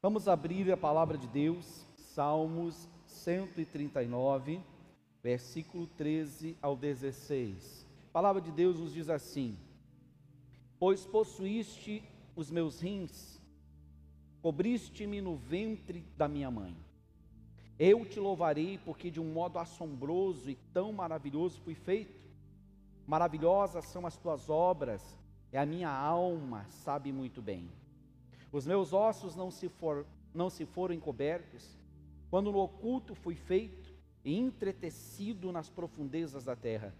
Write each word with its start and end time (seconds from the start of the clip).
Vamos 0.00 0.28
abrir 0.28 0.70
a 0.70 0.76
palavra 0.76 1.18
de 1.18 1.26
Deus, 1.26 1.84
Salmos 1.96 2.88
139, 3.08 4.60
versículo 5.20 5.88
13 5.88 6.56
ao 6.62 6.76
16. 6.76 7.84
A 8.08 8.12
palavra 8.12 8.40
de 8.40 8.52
Deus 8.52 8.78
nos 8.78 8.94
diz 8.94 9.10
assim: 9.10 9.58
Pois 10.78 11.04
possuíste 11.04 12.00
os 12.36 12.48
meus 12.48 12.80
rins, 12.80 13.42
cobriste-me 14.40 15.20
no 15.20 15.34
ventre 15.34 16.04
da 16.16 16.28
minha 16.28 16.48
mãe. 16.48 16.76
Eu 17.76 18.06
te 18.06 18.20
louvarei, 18.20 18.78
porque 18.78 19.10
de 19.10 19.18
um 19.18 19.32
modo 19.32 19.58
assombroso 19.58 20.48
e 20.48 20.54
tão 20.72 20.92
maravilhoso 20.92 21.60
fui 21.62 21.74
feito. 21.74 22.24
Maravilhosas 23.04 23.84
são 23.86 24.06
as 24.06 24.16
tuas 24.16 24.48
obras, 24.48 25.02
e 25.52 25.56
a 25.56 25.66
minha 25.66 25.90
alma 25.90 26.64
sabe 26.70 27.10
muito 27.10 27.42
bem. 27.42 27.68
Os 28.50 28.66
meus 28.66 28.92
ossos 28.92 29.36
não 29.36 29.50
se, 29.50 29.68
for, 29.68 30.06
não 30.32 30.48
se 30.48 30.64
foram 30.64 30.94
encobertos, 30.94 31.78
quando 32.30 32.50
no 32.50 32.58
oculto 32.58 33.14
fui 33.14 33.34
feito 33.34 33.94
e 34.24 34.36
entretecido 34.36 35.52
nas 35.52 35.68
profundezas 35.68 36.44
da 36.44 36.56
terra. 36.56 36.94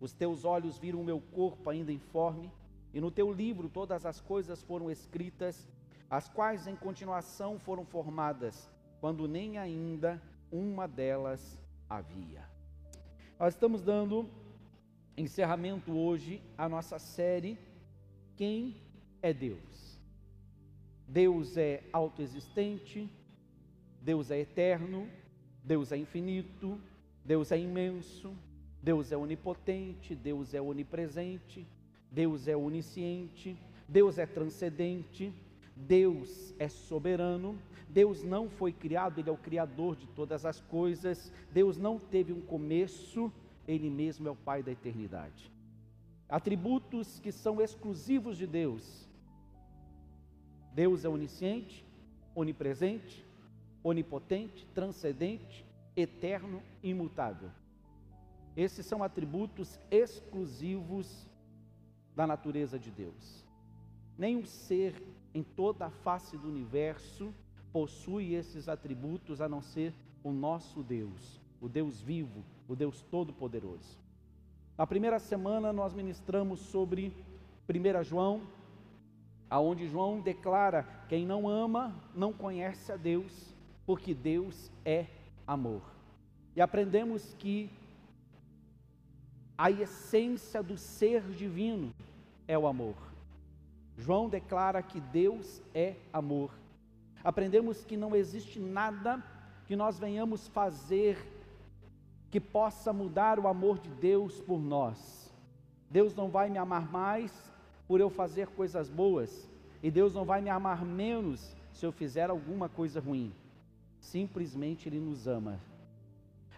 Os 0.00 0.12
teus 0.12 0.44
olhos 0.44 0.78
viram 0.78 1.00
o 1.00 1.04
meu 1.04 1.20
corpo 1.20 1.70
ainda 1.70 1.92
informe, 1.92 2.52
e 2.92 3.00
no 3.00 3.10
teu 3.10 3.32
livro 3.32 3.68
todas 3.68 4.06
as 4.06 4.20
coisas 4.20 4.62
foram 4.62 4.90
escritas, 4.90 5.68
as 6.10 6.28
quais 6.28 6.66
em 6.66 6.76
continuação 6.76 7.58
foram 7.58 7.84
formadas, 7.84 8.70
quando 9.00 9.28
nem 9.28 9.58
ainda 9.58 10.20
uma 10.50 10.88
delas 10.88 11.60
havia. 11.88 12.48
Nós 13.38 13.54
estamos 13.54 13.82
dando 13.82 14.28
encerramento 15.16 15.92
hoje 15.92 16.42
à 16.56 16.68
nossa 16.68 16.98
série 16.98 17.58
Quem 18.36 18.76
é 19.20 19.32
Deus? 19.32 19.87
Deus 21.08 21.56
é 21.56 21.82
autoexistente, 21.90 23.08
Deus 24.02 24.30
é 24.30 24.40
eterno, 24.40 25.08
Deus 25.64 25.90
é 25.90 25.96
infinito, 25.96 26.78
Deus 27.24 27.50
é 27.50 27.58
imenso, 27.58 28.36
Deus 28.82 29.10
é 29.10 29.16
onipotente, 29.16 30.14
Deus 30.14 30.52
é 30.52 30.60
onipresente, 30.60 31.66
Deus 32.12 32.46
é 32.46 32.54
onisciente, 32.54 33.56
Deus 33.88 34.18
é 34.18 34.26
transcendente, 34.26 35.32
Deus 35.74 36.54
é 36.58 36.68
soberano, 36.68 37.58
Deus 37.88 38.22
não 38.22 38.50
foi 38.50 38.70
criado, 38.70 39.18
Ele 39.18 39.30
é 39.30 39.32
o 39.32 39.36
Criador 39.36 39.96
de 39.96 40.06
todas 40.08 40.44
as 40.44 40.60
coisas, 40.60 41.32
Deus 41.50 41.78
não 41.78 41.98
teve 41.98 42.34
um 42.34 42.42
começo, 42.42 43.32
Ele 43.66 43.88
mesmo 43.88 44.28
é 44.28 44.30
o 44.30 44.36
Pai 44.36 44.62
da 44.62 44.72
eternidade. 44.72 45.50
Atributos 46.28 47.18
que 47.18 47.32
são 47.32 47.62
exclusivos 47.62 48.36
de 48.36 48.46
Deus, 48.46 49.07
Deus 50.78 51.04
é 51.04 51.08
onisciente, 51.08 51.84
onipresente, 52.36 53.26
onipotente, 53.82 54.64
transcendente, 54.72 55.66
eterno 55.96 56.62
imutável. 56.84 57.50
Esses 58.56 58.86
são 58.86 59.02
atributos 59.02 59.76
exclusivos 59.90 61.26
da 62.14 62.28
natureza 62.28 62.78
de 62.78 62.92
Deus. 62.92 63.44
Nenhum 64.16 64.46
ser 64.46 64.94
em 65.34 65.42
toda 65.42 65.86
a 65.86 65.90
face 65.90 66.38
do 66.38 66.46
universo 66.46 67.34
possui 67.72 68.34
esses 68.34 68.68
atributos 68.68 69.40
a 69.40 69.48
não 69.48 69.60
ser 69.60 69.92
o 70.22 70.30
nosso 70.30 70.80
Deus, 70.84 71.40
o 71.60 71.68
Deus 71.68 72.00
vivo, 72.00 72.44
o 72.68 72.76
Deus 72.76 73.02
todo-poderoso. 73.10 73.98
Na 74.76 74.86
primeira 74.86 75.18
semana 75.18 75.72
nós 75.72 75.92
ministramos 75.92 76.60
sobre 76.60 77.12
1 77.68 78.04
João 78.04 78.42
aonde 79.50 79.88
João 79.88 80.20
declara: 80.20 80.86
quem 81.08 81.26
não 81.26 81.48
ama 81.48 81.94
não 82.14 82.32
conhece 82.32 82.92
a 82.92 82.96
Deus, 82.96 83.54
porque 83.86 84.14
Deus 84.14 84.70
é 84.84 85.06
amor. 85.46 85.82
E 86.54 86.60
aprendemos 86.60 87.34
que 87.38 87.70
a 89.56 89.70
essência 89.70 90.62
do 90.62 90.76
ser 90.76 91.22
divino 91.22 91.92
é 92.46 92.56
o 92.56 92.66
amor. 92.66 92.96
João 93.96 94.28
declara 94.28 94.82
que 94.82 95.00
Deus 95.00 95.60
é 95.74 95.96
amor. 96.12 96.52
Aprendemos 97.24 97.84
que 97.84 97.96
não 97.96 98.14
existe 98.14 98.60
nada 98.60 99.22
que 99.66 99.74
nós 99.74 99.98
venhamos 99.98 100.46
fazer 100.48 101.18
que 102.30 102.40
possa 102.40 102.92
mudar 102.92 103.38
o 103.38 103.48
amor 103.48 103.78
de 103.78 103.88
Deus 103.88 104.40
por 104.40 104.60
nós. 104.60 105.32
Deus 105.90 106.14
não 106.14 106.28
vai 106.28 106.48
me 106.48 106.58
amar 106.58 106.90
mais 106.90 107.47
por 107.88 108.00
eu 108.00 108.10
fazer 108.10 108.46
coisas 108.48 108.90
boas, 108.90 109.48
e 109.82 109.90
Deus 109.90 110.14
não 110.14 110.24
vai 110.24 110.42
me 110.42 110.50
amar 110.50 110.84
menos 110.84 111.56
se 111.72 111.86
eu 111.86 111.90
fizer 111.90 112.28
alguma 112.28 112.68
coisa 112.68 113.00
ruim. 113.00 113.32
Simplesmente 113.98 114.88
Ele 114.88 115.00
nos 115.00 115.26
ama. 115.26 115.58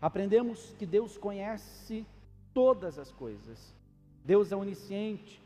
Aprendemos 0.02 0.74
que 0.78 0.84
Deus 0.84 1.16
conhece 1.16 2.04
todas 2.52 2.98
as 2.98 3.12
coisas. 3.12 3.74
Deus 4.24 4.50
é 4.50 4.56
onisciente. 4.56 5.40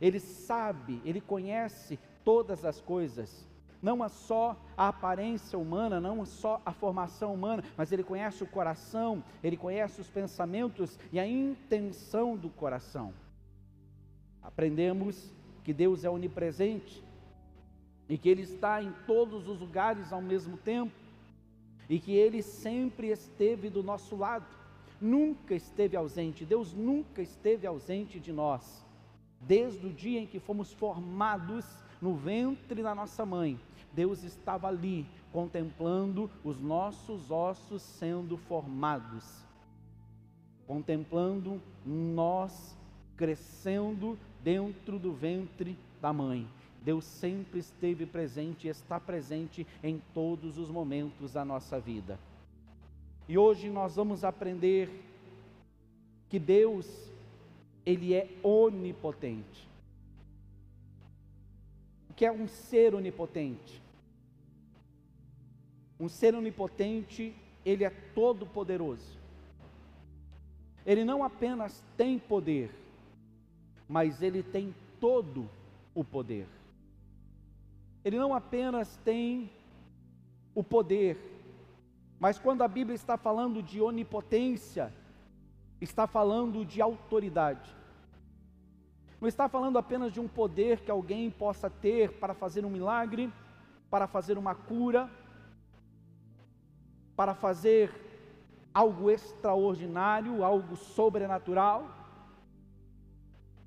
Ele 0.00 0.20
sabe, 0.20 1.02
Ele 1.04 1.20
conhece 1.20 1.98
todas 2.24 2.64
as 2.64 2.80
coisas. 2.80 3.46
Não 3.82 4.04
é 4.04 4.08
só 4.08 4.56
a 4.76 4.88
aparência 4.88 5.58
humana, 5.58 6.00
não 6.00 6.22
é 6.22 6.24
só 6.24 6.60
a 6.64 6.72
formação 6.72 7.34
humana, 7.34 7.62
mas 7.76 7.92
Ele 7.92 8.02
conhece 8.02 8.42
o 8.42 8.46
coração, 8.46 9.22
Ele 9.42 9.56
conhece 9.56 10.00
os 10.00 10.08
pensamentos 10.08 10.98
e 11.12 11.18
a 11.18 11.26
intenção 11.26 12.36
do 12.36 12.48
coração. 12.48 13.12
Aprendemos 14.46 15.28
que 15.64 15.72
Deus 15.72 16.04
é 16.04 16.08
onipresente 16.08 17.02
e 18.08 18.16
que 18.16 18.28
Ele 18.28 18.42
está 18.42 18.80
em 18.80 18.92
todos 19.04 19.48
os 19.48 19.58
lugares 19.58 20.12
ao 20.12 20.22
mesmo 20.22 20.56
tempo 20.56 20.94
e 21.88 21.98
que 21.98 22.12
Ele 22.12 22.40
sempre 22.42 23.08
esteve 23.08 23.68
do 23.68 23.82
nosso 23.82 24.14
lado, 24.14 24.46
nunca 25.00 25.52
esteve 25.52 25.96
ausente, 25.96 26.44
Deus 26.44 26.72
nunca 26.72 27.20
esteve 27.20 27.66
ausente 27.66 28.20
de 28.20 28.32
nós, 28.32 28.84
desde 29.40 29.84
o 29.84 29.92
dia 29.92 30.20
em 30.20 30.26
que 30.26 30.38
fomos 30.38 30.72
formados 30.72 31.66
no 32.00 32.14
ventre 32.14 32.84
da 32.84 32.94
nossa 32.94 33.26
mãe, 33.26 33.58
Deus 33.92 34.22
estava 34.22 34.68
ali 34.68 35.04
contemplando 35.32 36.30
os 36.44 36.60
nossos 36.60 37.32
ossos 37.32 37.82
sendo 37.82 38.36
formados, 38.36 39.44
contemplando 40.68 41.60
nós 41.84 42.76
crescendo 43.16 44.18
dentro 44.46 44.96
do 44.96 45.12
ventre 45.12 45.76
da 46.00 46.12
mãe. 46.12 46.46
Deus 46.80 47.04
sempre 47.04 47.58
esteve 47.58 48.06
presente 48.06 48.68
e 48.68 48.70
está 48.70 49.00
presente 49.00 49.66
em 49.82 50.00
todos 50.14 50.56
os 50.56 50.70
momentos 50.70 51.32
da 51.32 51.44
nossa 51.44 51.80
vida. 51.80 52.16
E 53.28 53.36
hoje 53.36 53.68
nós 53.68 53.96
vamos 53.96 54.22
aprender 54.22 54.88
que 56.28 56.38
Deus, 56.38 56.86
Ele 57.84 58.14
é 58.14 58.28
onipotente. 58.40 59.66
O 62.08 62.14
que 62.14 62.24
é 62.24 62.30
um 62.30 62.46
ser 62.46 62.94
onipotente? 62.94 63.82
Um 65.98 66.08
ser 66.08 66.36
onipotente, 66.36 67.34
ele 67.64 67.82
é 67.82 67.90
todo 67.90 68.46
poderoso. 68.46 69.18
Ele 70.86 71.04
não 71.04 71.24
apenas 71.24 71.82
tem 71.96 72.16
poder, 72.16 72.70
mas 73.88 74.22
ele 74.22 74.42
tem 74.42 74.74
todo 75.00 75.48
o 75.94 76.04
poder. 76.04 76.48
Ele 78.04 78.18
não 78.18 78.34
apenas 78.34 78.96
tem 79.04 79.50
o 80.54 80.62
poder, 80.62 81.18
mas 82.18 82.38
quando 82.38 82.62
a 82.62 82.68
Bíblia 82.68 82.94
está 82.94 83.16
falando 83.16 83.62
de 83.62 83.80
onipotência, 83.80 84.92
está 85.80 86.06
falando 86.06 86.64
de 86.64 86.80
autoridade. 86.80 87.74
Não 89.20 89.28
está 89.28 89.48
falando 89.48 89.78
apenas 89.78 90.12
de 90.12 90.20
um 90.20 90.28
poder 90.28 90.80
que 90.80 90.90
alguém 90.90 91.30
possa 91.30 91.68
ter 91.70 92.12
para 92.12 92.34
fazer 92.34 92.64
um 92.64 92.70
milagre, 92.70 93.32
para 93.90 94.06
fazer 94.06 94.36
uma 94.36 94.54
cura, 94.54 95.10
para 97.14 97.34
fazer 97.34 97.90
algo 98.72 99.10
extraordinário, 99.10 100.44
algo 100.44 100.76
sobrenatural. 100.76 101.95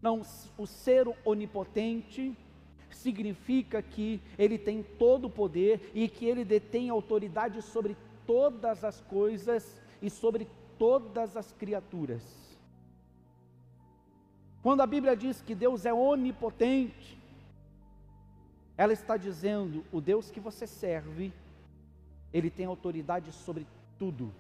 Não, 0.01 0.22
o 0.57 0.66
ser 0.66 1.07
onipotente 1.25 2.36
significa 2.92 3.81
que 3.81 4.22
ele 4.38 4.57
tem 4.57 4.84
todo 4.84 5.25
o 5.25 5.30
poder 5.30 5.92
e 5.94 6.07
que 6.07 6.25
ele 6.25 6.44
detém 6.44 6.90
autoridade 6.90 7.62
sobre 7.62 7.96
todas 8.25 8.84
as 8.84 9.01
coisas 9.01 9.78
e 10.01 10.10
sobre 10.10 10.48
todas 10.78 11.36
as 11.36 11.51
criaturas. 11.54 12.24
Quando 14.62 14.81
a 14.81 14.88
Bíblia 14.88 15.16
diz 15.16 15.42
que 15.42 15.56
Deus 15.56 15.86
é 15.86 15.94
onipotente, 15.94 17.18
ela 18.78 18.94
está 18.94 19.18
dizendo: 19.18 19.86
o 19.92 20.00
Deus 20.00 20.31
que 20.31 20.40
você 20.40 20.68
serve, 20.68 21.34
ele 22.34 22.50
tem 22.50 22.66
autoridade 22.66 23.31
sobre 23.31 23.66
tudo. 23.98 24.34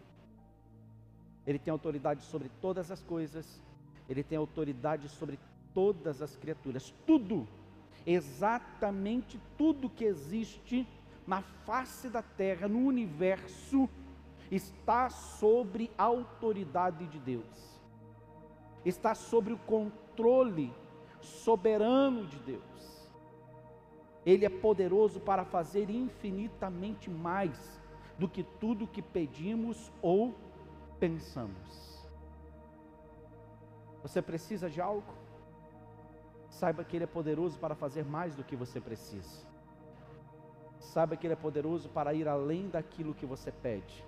Ele 1.47 1.59
tem 1.59 1.71
autoridade 1.71 2.21
sobre 2.23 2.49
todas 2.61 2.91
as 2.91 3.01
coisas, 3.01 3.59
ele 4.07 4.23
tem 4.23 4.37
autoridade 4.37 5.09
sobre 5.09 5.39
todas 5.79 6.21
as 6.21 6.35
criaturas, 6.35 6.93
tudo, 7.07 7.47
exatamente 8.05 9.39
tudo 9.57 9.89
que 9.89 10.03
existe 10.03 10.85
na 11.25 11.41
face 11.41 12.09
da 12.09 12.21
terra, 12.21 12.67
no 12.67 12.79
universo, 12.79 13.87
está 14.51 15.09
sobre 15.09 15.89
a 15.97 16.03
autoridade 16.03 17.07
de 17.07 17.17
Deus, 17.17 17.79
está 18.83 19.15
sobre 19.15 19.53
o 19.53 19.57
controle 19.59 20.73
soberano 21.21 22.25
de 22.25 22.39
Deus. 22.39 23.09
Ele 24.25 24.45
é 24.45 24.49
poderoso 24.49 25.21
para 25.21 25.45
fazer 25.45 25.89
infinitamente 25.89 27.09
mais 27.09 27.79
do 28.17 28.27
que 28.27 28.43
tudo 28.43 28.85
que 28.85 29.01
pedimos 29.01 29.89
ou 30.01 30.35
pensamos. 30.99 32.05
Você 34.03 34.21
precisa 34.21 34.69
de 34.69 34.81
algo? 34.81 35.28
Saiba 36.49 36.83
que 36.83 36.97
Ele 36.97 37.03
é 37.03 37.07
poderoso 37.07 37.57
para 37.59 37.75
fazer 37.75 38.03
mais 38.03 38.35
do 38.35 38.43
que 38.43 38.55
você 38.55 38.81
precisa. 38.81 39.47
Saiba 40.79 41.15
que 41.15 41.27
Ele 41.27 41.33
é 41.33 41.37
poderoso 41.37 41.89
para 41.89 42.13
ir 42.13 42.27
além 42.27 42.67
daquilo 42.67 43.13
que 43.13 43.25
você 43.25 43.51
pede. 43.51 44.03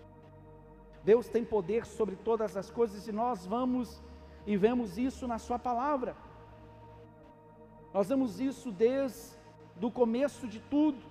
Deus 1.03 1.27
tem 1.27 1.43
poder 1.43 1.85
sobre 1.85 2.15
todas 2.15 2.55
as 2.57 2.69
coisas 2.69 3.07
e 3.07 3.11
nós 3.11 3.45
vamos 3.45 4.01
e 4.45 4.57
vemos 4.57 4.97
isso 4.97 5.27
na 5.27 5.37
Sua 5.37 5.59
palavra. 5.59 6.15
Nós 7.93 8.09
vemos 8.09 8.39
isso 8.39 8.71
desde 8.71 9.37
o 9.81 9.91
começo 9.91 10.47
de 10.47 10.59
tudo, 10.59 11.03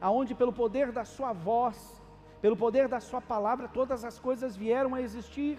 aonde 0.00 0.34
pelo 0.34 0.52
poder 0.52 0.92
da 0.92 1.04
Sua 1.04 1.32
voz, 1.32 2.00
pelo 2.40 2.56
poder 2.56 2.88
da 2.88 3.00
Sua 3.00 3.20
palavra, 3.20 3.68
todas 3.68 4.04
as 4.04 4.18
coisas 4.18 4.56
vieram 4.56 4.94
a 4.94 5.00
existir. 5.00 5.58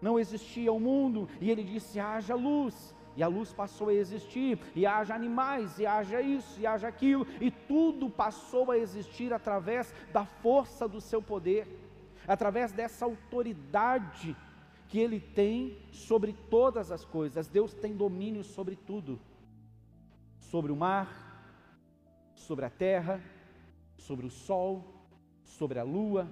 Não 0.00 0.18
existia 0.18 0.72
o 0.72 0.80
mundo, 0.80 1.28
e 1.40 1.50
Ele 1.50 1.62
disse: 1.62 2.00
haja 2.00 2.34
luz, 2.34 2.94
e 3.20 3.22
a 3.22 3.28
luz 3.28 3.52
passou 3.52 3.90
a 3.90 3.92
existir, 3.92 4.58
e 4.74 4.86
haja 4.86 5.14
animais, 5.14 5.78
e 5.78 5.84
haja 5.84 6.22
isso, 6.22 6.58
e 6.58 6.66
haja 6.66 6.88
aquilo, 6.88 7.26
e 7.38 7.50
tudo 7.50 8.08
passou 8.08 8.70
a 8.70 8.78
existir 8.78 9.30
através 9.30 9.92
da 10.10 10.24
força 10.24 10.88
do 10.88 11.02
seu 11.02 11.20
poder 11.20 11.68
através 12.26 12.72
dessa 12.72 13.04
autoridade 13.04 14.34
que 14.88 14.98
Ele 14.98 15.20
tem 15.20 15.76
sobre 15.92 16.32
todas 16.48 16.90
as 16.90 17.04
coisas. 17.04 17.46
Deus 17.46 17.74
tem 17.74 17.94
domínio 17.94 18.42
sobre 18.42 18.74
tudo: 18.74 19.20
sobre 20.38 20.72
o 20.72 20.76
mar, 20.76 21.10
sobre 22.34 22.64
a 22.64 22.70
terra, 22.70 23.22
sobre 23.98 24.24
o 24.24 24.30
sol, 24.30 24.82
sobre 25.44 25.78
a 25.78 25.82
lua. 25.82 26.26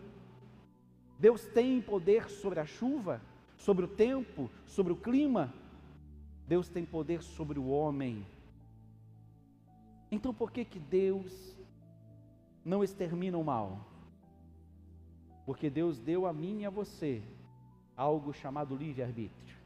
Deus 1.19 1.45
tem 1.45 1.83
poder 1.83 2.31
sobre 2.31 2.61
a 2.61 2.65
chuva, 2.65 3.21
sobre 3.59 3.85
o 3.85 3.89
tempo, 3.89 4.51
sobre 4.65 4.95
o 4.95 4.97
clima. 4.97 5.53
Deus 6.49 6.67
tem 6.71 6.85
poder 6.87 7.23
sobre 7.23 7.59
o 7.59 7.69
homem. 7.69 8.27
Então 10.11 10.33
por 10.33 10.51
que 10.51 10.65
que 10.65 10.79
Deus 10.79 11.55
não 12.65 12.83
extermina 12.83 13.37
o 13.37 13.45
mal? 13.45 13.87
Porque 15.45 15.69
Deus 15.69 16.01
deu 16.01 16.27
a 16.27 16.33
mim 16.33 16.63
e 16.63 16.67
a 16.67 16.71
você 16.71 17.23
algo 17.95 18.33
chamado 18.33 18.75
livre-arbítrio. 18.75 19.59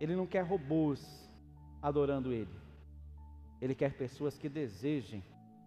Ele 0.00 0.16
não 0.16 0.26
quer 0.26 0.42
robôs 0.42 1.30
adorando 1.80 2.32
Ele. 2.32 2.58
Ele 3.60 3.76
quer 3.76 3.96
pessoas 3.96 4.36
que 4.36 4.48
desejem 4.48 5.22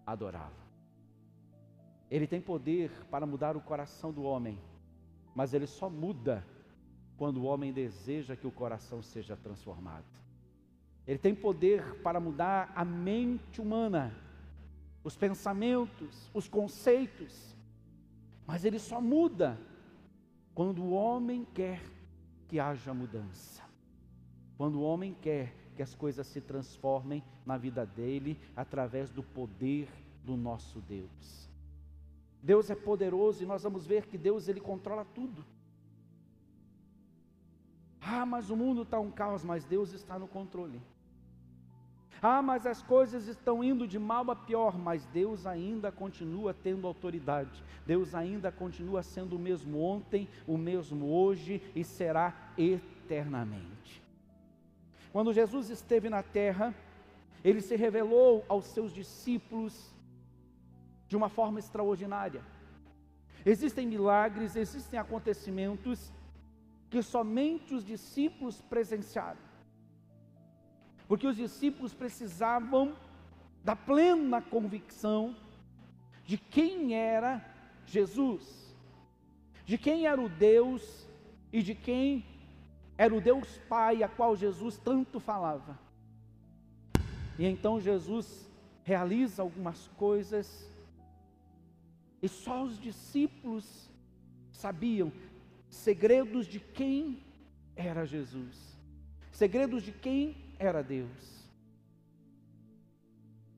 adorá-lo. 0.05 0.61
Ele 2.09 2.27
tem 2.27 2.41
poder 2.41 2.91
para 3.09 3.25
mudar 3.25 3.55
o 3.55 3.61
coração 3.61 4.11
do 4.11 4.23
homem, 4.23 4.59
mas 5.33 5.53
ele 5.53 5.67
só 5.67 5.89
muda 5.89 6.45
quando 7.21 7.37
o 7.37 7.43
homem 7.43 7.71
deseja 7.71 8.35
que 8.35 8.47
o 8.47 8.51
coração 8.51 8.99
seja 9.03 9.37
transformado. 9.37 10.07
Ele 11.05 11.19
tem 11.19 11.35
poder 11.35 12.01
para 12.01 12.19
mudar 12.19 12.73
a 12.75 12.83
mente 12.83 13.61
humana, 13.61 14.11
os 15.03 15.15
pensamentos, 15.15 16.31
os 16.33 16.47
conceitos, 16.47 17.55
mas 18.47 18.65
ele 18.65 18.79
só 18.79 18.99
muda 18.99 19.55
quando 20.55 20.81
o 20.81 20.93
homem 20.93 21.45
quer 21.53 21.79
que 22.47 22.59
haja 22.59 22.91
mudança. 22.91 23.61
Quando 24.57 24.79
o 24.79 24.81
homem 24.81 25.15
quer 25.21 25.53
que 25.75 25.83
as 25.83 25.93
coisas 25.93 26.25
se 26.25 26.41
transformem 26.41 27.23
na 27.45 27.55
vida 27.55 27.85
dele 27.85 28.39
através 28.55 29.11
do 29.11 29.21
poder 29.21 29.87
do 30.25 30.35
nosso 30.35 30.79
Deus. 30.79 31.47
Deus 32.41 32.71
é 32.71 32.75
poderoso 32.75 33.43
e 33.43 33.45
nós 33.45 33.61
vamos 33.61 33.85
ver 33.85 34.07
que 34.07 34.17
Deus 34.17 34.47
ele 34.47 34.59
controla 34.59 35.05
tudo. 35.05 35.45
Ah, 38.01 38.25
mas 38.25 38.49
o 38.49 38.57
mundo 38.57 38.81
está 38.81 38.99
um 38.99 39.11
caos, 39.11 39.43
mas 39.43 39.63
Deus 39.63 39.93
está 39.93 40.17
no 40.17 40.27
controle. 40.27 40.81
Ah, 42.21 42.41
mas 42.41 42.67
as 42.67 42.81
coisas 42.81 43.27
estão 43.27 43.63
indo 43.63 43.87
de 43.87 43.97
mal 43.97 44.29
a 44.29 44.35
pior, 44.35 44.77
mas 44.77 45.05
Deus 45.07 45.45
ainda 45.45 45.91
continua 45.91 46.53
tendo 46.53 46.85
autoridade. 46.85 47.63
Deus 47.85 48.13
ainda 48.13 48.51
continua 48.51 49.01
sendo 49.01 49.35
o 49.35 49.39
mesmo 49.39 49.81
ontem, 49.81 50.27
o 50.45 50.57
mesmo 50.57 51.11
hoje 51.11 51.61
e 51.75 51.83
será 51.83 52.33
eternamente. 52.57 54.03
Quando 55.11 55.33
Jesus 55.33 55.69
esteve 55.69 56.09
na 56.09 56.21
terra, 56.21 56.75
ele 57.43 57.59
se 57.59 57.75
revelou 57.75 58.45
aos 58.47 58.65
seus 58.65 58.93
discípulos 58.93 59.91
de 61.07 61.17
uma 61.17 61.27
forma 61.27 61.59
extraordinária. 61.59 62.41
Existem 63.43 63.87
milagres, 63.87 64.55
existem 64.55 64.99
acontecimentos 64.99 66.13
que 66.91 67.01
somente 67.01 67.73
os 67.73 67.83
discípulos 67.83 68.61
presenciaram 68.61 69.51
porque 71.11 71.27
os 71.27 71.35
discípulos 71.35 71.93
precisavam 71.93 72.95
da 73.65 73.75
plena 73.75 74.41
convicção 74.41 75.35
de 76.23 76.37
quem 76.37 76.95
era 76.95 77.45
Jesus, 77.85 78.73
de 79.65 79.77
quem 79.77 80.07
era 80.07 80.21
o 80.21 80.29
Deus 80.29 81.05
e 81.51 81.61
de 81.61 81.75
quem 81.75 82.25
era 82.97 83.13
o 83.13 83.19
Deus 83.19 83.45
Pai 83.67 84.03
a 84.03 84.07
qual 84.07 84.37
Jesus 84.37 84.77
tanto 84.77 85.19
falava. 85.19 85.77
E 87.37 87.45
então 87.45 87.77
Jesus 87.77 88.49
realiza 88.81 89.41
algumas 89.41 89.89
coisas 89.97 90.65
e 92.21 92.29
só 92.29 92.63
os 92.63 92.79
discípulos 92.79 93.91
sabiam 94.53 95.11
segredos 95.71 96.45
de 96.45 96.59
quem 96.59 97.23
era 97.75 98.05
Jesus, 98.05 98.77
segredos 99.31 99.81
de 99.81 99.93
quem 99.93 100.35
era 100.59 100.83
Deus. 100.83 101.49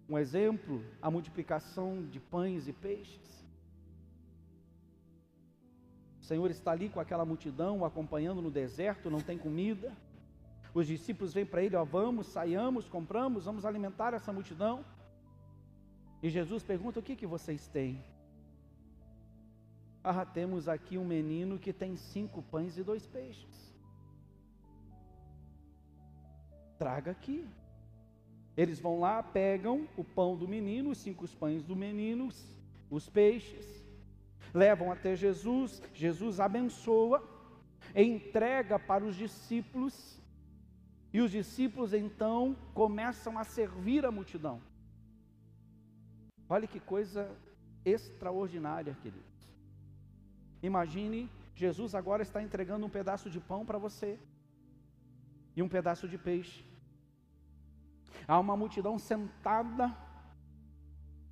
Um 0.08 0.18
exemplo, 0.18 0.86
a 1.02 1.10
multiplicação 1.10 2.06
de 2.06 2.20
pães 2.20 2.68
e 2.68 2.74
peixes. 2.74 3.44
O 6.22 6.24
Senhor 6.24 6.50
está 6.52 6.72
ali 6.72 6.88
com 6.88 7.00
aquela 7.00 7.26
multidão, 7.26 7.84
acompanhando 7.84 8.42
no 8.42 8.52
deserto, 8.52 9.10
não 9.10 9.20
tem 9.20 9.38
comida. 9.38 9.92
Os 10.74 10.88
discípulos 10.88 11.34
vêm 11.34 11.46
para 11.46 11.64
ele, 11.64 11.76
ó, 11.76 11.84
vamos, 11.84 12.28
saiamos, 12.28 12.88
compramos, 12.88 13.46
vamos 13.46 13.66
alimentar 13.66 14.14
essa 14.14 14.32
multidão. 14.32 14.86
E 16.22 16.30
Jesus 16.30 16.64
pergunta: 16.64 17.00
o 17.00 17.04
que, 17.04 17.16
que 17.16 17.28
vocês 17.28 17.68
têm? 17.68 18.02
Ah, 20.04 20.26
temos 20.26 20.68
aqui 20.68 20.98
um 20.98 21.06
menino 21.06 21.58
que 21.58 21.72
tem 21.72 21.96
cinco 21.96 22.42
pães 22.42 22.78
e 22.78 22.84
dois 22.84 23.06
peixes. 23.08 23.74
traga 26.84 27.12
aqui. 27.12 27.48
Eles 28.58 28.78
vão 28.78 29.00
lá, 29.00 29.24
pegam 29.24 29.88
o 29.98 30.04
pão 30.04 30.36
do 30.36 30.48
menino, 30.48 30.92
os 30.92 30.98
cinco 30.98 31.26
pães 31.30 31.64
do 31.64 31.76
menino, 31.78 32.28
os 32.90 33.10
peixes, 33.10 33.66
levam 34.54 34.92
até 34.92 35.16
Jesus, 35.16 35.82
Jesus 35.94 36.42
abençoa, 36.42 37.24
entrega 37.96 38.78
para 38.78 39.04
os 39.06 39.16
discípulos, 39.16 40.22
e 41.14 41.22
os 41.22 41.32
discípulos 41.32 41.94
então 41.94 42.56
começam 42.74 43.40
a 43.40 43.46
servir 43.46 44.06
a 44.06 44.12
multidão. 44.12 44.62
Olha 46.50 46.68
que 46.68 46.82
coisa 46.82 47.32
extraordinária, 47.86 48.96
queridos. 49.02 49.33
Imagine, 50.70 51.30
Jesus 51.54 51.94
agora 51.94 52.24
está 52.24 52.42
entregando 52.42 52.86
um 52.86 52.96
pedaço 52.98 53.30
de 53.30 53.40
pão 53.50 53.66
para 53.66 53.78
você 53.78 54.12
e 55.56 55.62
um 55.62 55.70
pedaço 55.76 56.08
de 56.08 56.18
peixe. 56.18 56.64
Há 58.28 58.40
uma 58.40 58.56
multidão 58.56 58.98
sentada 58.98 59.86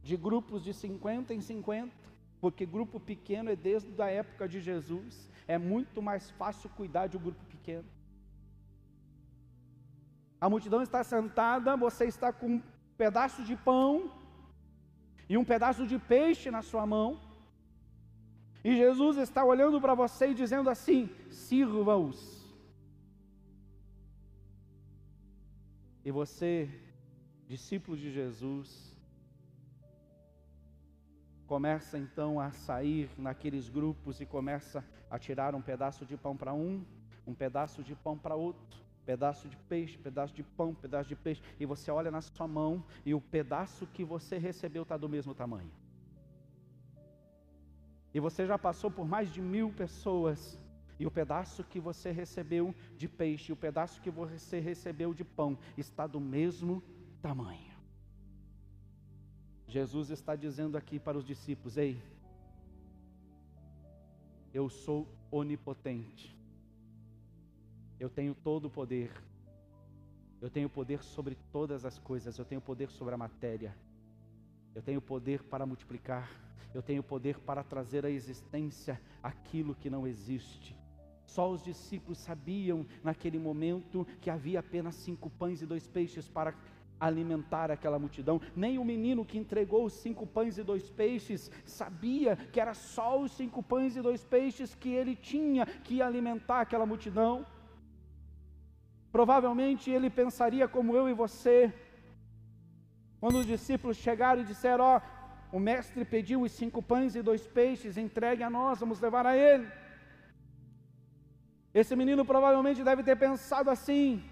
de 0.03 0.17
grupos 0.17 0.63
de 0.63 0.73
50 0.73 1.33
em 1.33 1.41
50, 1.41 1.95
porque 2.41 2.65
grupo 2.65 2.99
pequeno 2.99 3.49
é 3.49 3.55
desde 3.55 4.01
a 4.01 4.09
época 4.09 4.47
de 4.49 4.59
Jesus, 4.59 5.29
é 5.47 5.57
muito 5.57 6.01
mais 6.01 6.29
fácil 6.31 6.69
cuidar 6.71 7.07
de 7.07 7.17
um 7.17 7.21
grupo 7.21 7.43
pequeno. 7.45 7.87
A 10.39 10.49
multidão 10.49 10.81
está 10.81 11.03
sentada, 11.03 11.77
você 11.77 12.05
está 12.05 12.33
com 12.33 12.47
um 12.55 12.61
pedaço 12.97 13.43
de 13.43 13.55
pão 13.55 14.11
e 15.29 15.37
um 15.37 15.45
pedaço 15.45 15.85
de 15.87 15.97
peixe 15.99 16.49
na 16.51 16.61
sua 16.61 16.85
mão. 16.85 17.30
E 18.63 18.75
Jesus 18.75 19.17
está 19.17 19.43
olhando 19.43 19.81
para 19.81 19.95
você 19.95 20.29
e 20.29 20.33
dizendo 20.33 20.69
assim: 20.69 21.09
sirva-os. 21.29 22.41
E 26.03 26.11
você, 26.11 26.69
discípulo 27.47 27.95
de 27.95 28.11
Jesus, 28.11 28.95
começa 31.45 31.97
então 31.97 32.39
a 32.39 32.51
sair 32.51 33.09
naqueles 33.17 33.69
grupos 33.69 34.21
e 34.21 34.25
começa 34.25 34.83
a 35.09 35.19
tirar 35.19 35.53
um 35.53 35.61
pedaço 35.61 36.05
de 36.05 36.15
pão 36.17 36.35
para 36.35 36.53
um, 36.53 36.83
um 37.27 37.33
pedaço 37.33 37.83
de 37.83 37.93
pão 37.95 38.17
para 38.17 38.35
outro, 38.35 38.79
pedaço 39.05 39.47
de 39.47 39.57
peixe, 39.57 39.97
pedaço 39.97 40.33
de 40.33 40.43
pão, 40.43 40.73
pedaço 40.73 41.09
de 41.09 41.15
peixe, 41.15 41.41
e 41.59 41.65
você 41.65 41.91
olha 41.91 42.09
na 42.09 42.21
sua 42.21 42.47
mão 42.47 42.83
e 43.05 43.13
o 43.13 43.21
pedaço 43.21 43.85
que 43.87 44.03
você 44.03 44.37
recebeu 44.37 44.83
está 44.83 44.97
do 44.97 45.09
mesmo 45.09 45.35
tamanho. 45.35 45.69
E 48.13 48.19
você 48.19 48.45
já 48.45 48.57
passou 48.57 48.91
por 48.91 49.07
mais 49.07 49.31
de 49.31 49.41
mil 49.41 49.71
pessoas, 49.71 50.59
e 50.99 51.05
o 51.05 51.11
pedaço 51.11 51.63
que 51.63 51.79
você 51.79 52.11
recebeu 52.11 52.75
de 52.97 53.07
peixe, 53.07 53.51
o 53.51 53.55
pedaço 53.55 54.01
que 54.01 54.11
você 54.11 54.59
recebeu 54.59 55.13
de 55.13 55.23
pão, 55.23 55.57
está 55.77 56.05
do 56.05 56.19
mesmo 56.19 56.83
tamanho. 57.21 57.71
Jesus 59.67 60.09
está 60.09 60.35
dizendo 60.35 60.77
aqui 60.77 60.99
para 60.99 61.17
os 61.17 61.25
discípulos: 61.25 61.77
Ei, 61.77 61.97
eu 64.53 64.69
sou 64.69 65.07
onipotente, 65.31 66.37
eu 67.99 68.09
tenho 68.09 68.35
todo 68.35 68.65
o 68.65 68.69
poder, 68.69 69.11
eu 70.41 70.49
tenho 70.49 70.69
poder 70.69 71.01
sobre 71.01 71.37
todas 71.51 71.85
as 71.85 71.97
coisas, 71.97 72.37
eu 72.37 72.43
tenho 72.43 72.59
poder 72.59 72.89
sobre 72.89 73.13
a 73.13 73.17
matéria, 73.17 73.75
eu 74.73 74.81
tenho 74.81 75.01
poder 75.01 75.43
para 75.43 75.65
multiplicar, 75.65 76.29
eu 76.73 76.81
tenho 76.81 77.03
poder 77.03 77.39
para 77.39 77.63
trazer 77.63 78.05
à 78.05 78.09
existência 78.09 79.01
aquilo 79.21 79.75
que 79.75 79.89
não 79.89 80.07
existe. 80.07 80.75
Só 81.25 81.49
os 81.49 81.63
discípulos 81.63 82.17
sabiam 82.17 82.85
naquele 83.03 83.39
momento 83.39 84.05
que 84.19 84.29
havia 84.29 84.59
apenas 84.59 84.95
cinco 84.95 85.29
pães 85.29 85.61
e 85.61 85.65
dois 85.65 85.87
peixes 85.87 86.27
para 86.27 86.53
alimentar 86.99 87.71
aquela 87.71 87.97
multidão. 87.97 88.39
Nem 88.55 88.77
o 88.77 88.85
menino 88.85 89.25
que 89.25 89.37
entregou 89.37 89.85
os 89.85 89.93
cinco 89.93 90.27
pães 90.27 90.57
e 90.57 90.63
dois 90.63 90.89
peixes 90.89 91.49
sabia 91.65 92.35
que 92.35 92.59
era 92.59 92.73
só 92.73 93.19
os 93.19 93.31
cinco 93.31 93.63
pães 93.63 93.95
e 93.95 94.01
dois 94.01 94.23
peixes 94.23 94.75
que 94.75 94.89
ele 94.89 95.15
tinha 95.15 95.65
que 95.65 96.01
alimentar 96.01 96.61
aquela 96.61 96.85
multidão. 96.85 97.45
Provavelmente 99.11 99.89
ele 99.89 100.09
pensaria 100.09 100.67
como 100.67 100.95
eu 100.95 101.09
e 101.09 101.13
você. 101.13 101.73
Quando 103.21 103.37
os 103.39 103.45
discípulos 103.53 103.97
chegaram 104.05 104.41
e 104.41 104.49
disseram: 104.51 104.83
Ó, 104.83 104.97
oh, 104.97 105.57
o 105.57 105.59
mestre 105.59 106.03
pediu 106.13 106.41
os 106.41 106.51
cinco 106.61 106.81
pães 106.91 107.15
e 107.15 107.21
dois 107.29 107.43
peixes, 107.57 107.97
entregue 108.05 108.43
a 108.43 108.49
nós, 108.49 108.79
vamos 108.79 108.99
levar 108.99 109.25
a 109.27 109.37
ele. 109.37 109.67
Esse 111.81 111.95
menino 111.95 112.25
provavelmente 112.25 112.83
deve 112.83 113.03
ter 113.03 113.15
pensado 113.15 113.69
assim: 113.69 114.23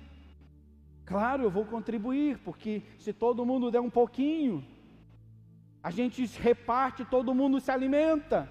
Claro, 1.06 1.44
eu 1.44 1.52
vou 1.58 1.66
contribuir, 1.66 2.40
porque 2.40 2.82
se 2.98 3.14
todo 3.14 3.46
mundo 3.52 3.72
der 3.76 3.80
um 3.80 3.96
pouquinho, 4.02 4.66
a 5.84 5.92
gente 5.92 6.26
reparte, 6.50 7.06
todo 7.06 7.38
mundo 7.42 7.60
se 7.60 7.72
alimenta. 7.72 8.50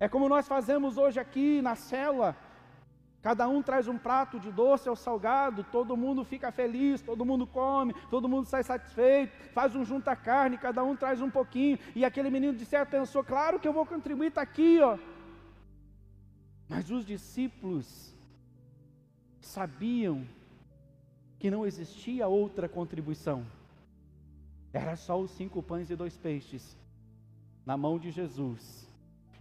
É 0.00 0.08
como 0.08 0.28
nós 0.28 0.46
fazemos 0.46 0.96
hoje 0.96 1.18
aqui 1.18 1.60
na 1.60 1.74
cela. 1.74 2.36
Cada 3.20 3.48
um 3.48 3.60
traz 3.60 3.88
um 3.88 3.98
prato 3.98 4.38
de 4.38 4.50
doce 4.52 4.88
ou 4.88 4.94
salgado, 4.94 5.64
todo 5.64 5.96
mundo 5.96 6.24
fica 6.24 6.52
feliz, 6.52 7.02
todo 7.02 7.24
mundo 7.24 7.46
come, 7.46 7.92
todo 8.10 8.28
mundo 8.28 8.46
sai 8.46 8.62
satisfeito, 8.62 9.32
faz 9.52 9.74
um 9.74 9.84
junta 9.84 10.14
carne, 10.14 10.56
cada 10.56 10.84
um 10.84 10.94
traz 10.94 11.20
um 11.20 11.28
pouquinho. 11.28 11.78
E 11.96 12.04
aquele 12.04 12.30
menino 12.30 12.56
de 12.56 12.64
certo 12.64 12.90
pensou: 12.90 13.24
claro 13.24 13.58
que 13.58 13.66
eu 13.66 13.72
vou 13.72 13.84
contribuir, 13.84 14.28
está 14.28 14.42
aqui, 14.42 14.80
ó. 14.80 14.96
Mas 16.68 16.90
os 16.90 17.04
discípulos 17.04 18.14
sabiam 19.40 20.26
que 21.40 21.50
não 21.50 21.66
existia 21.66 22.28
outra 22.28 22.68
contribuição. 22.68 23.44
Era 24.72 24.94
só 24.94 25.18
os 25.20 25.32
cinco 25.32 25.62
pães 25.62 25.90
e 25.90 25.96
dois 25.96 26.16
peixes 26.16 26.78
na 27.66 27.76
mão 27.76 27.98
de 27.98 28.10
Jesus 28.10 28.86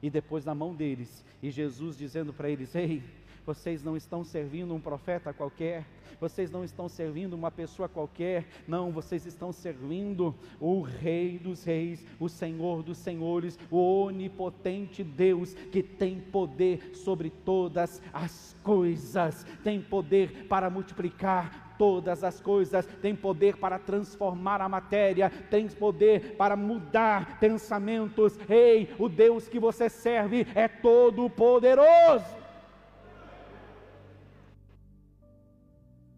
e 0.01 0.09
depois 0.09 0.45
na 0.45 0.53
mão 0.53 0.75
deles, 0.75 1.25
e 1.41 1.49
Jesus 1.49 1.97
dizendo 1.97 2.33
para 2.33 2.49
eles: 2.49 2.73
Ei, 2.75 3.03
vocês 3.47 3.81
não 3.81 3.95
estão 3.95 4.25
servindo 4.25 4.75
um 4.75 4.79
profeta 4.81 5.31
qualquer, 5.31 5.85
vocês 6.19 6.51
não 6.51 6.65
estão 6.65 6.89
servindo 6.89 7.33
uma 7.33 7.49
pessoa 7.49 7.87
qualquer, 7.87 8.45
não, 8.67 8.91
vocês 8.91 9.25
estão 9.25 9.53
servindo 9.53 10.35
o 10.59 10.81
Rei 10.81 11.39
dos 11.39 11.63
Reis, 11.63 12.05
o 12.19 12.27
Senhor 12.27 12.83
dos 12.83 12.97
Senhores, 12.97 13.57
o 13.71 14.03
onipotente 14.03 15.01
Deus 15.01 15.53
que 15.53 15.81
tem 15.81 16.19
poder 16.19 16.91
sobre 16.93 17.29
todas 17.29 18.01
as 18.11 18.53
coisas, 18.61 19.45
tem 19.63 19.81
poder 19.81 20.45
para 20.49 20.69
multiplicar 20.69 21.75
todas 21.77 22.25
as 22.25 22.41
coisas, 22.41 22.85
tem 23.01 23.15
poder 23.15 23.55
para 23.55 23.79
transformar 23.79 24.59
a 24.59 24.67
matéria, 24.67 25.29
tem 25.49 25.69
poder 25.69 26.35
para 26.35 26.57
mudar 26.57 27.39
pensamentos. 27.39 28.37
Ei, 28.49 28.93
o 28.99 29.07
Deus 29.07 29.47
que 29.47 29.59
você 29.59 29.87
serve 29.87 30.45
é 30.53 30.67
todo 30.67 31.29
poderoso. 31.29 32.46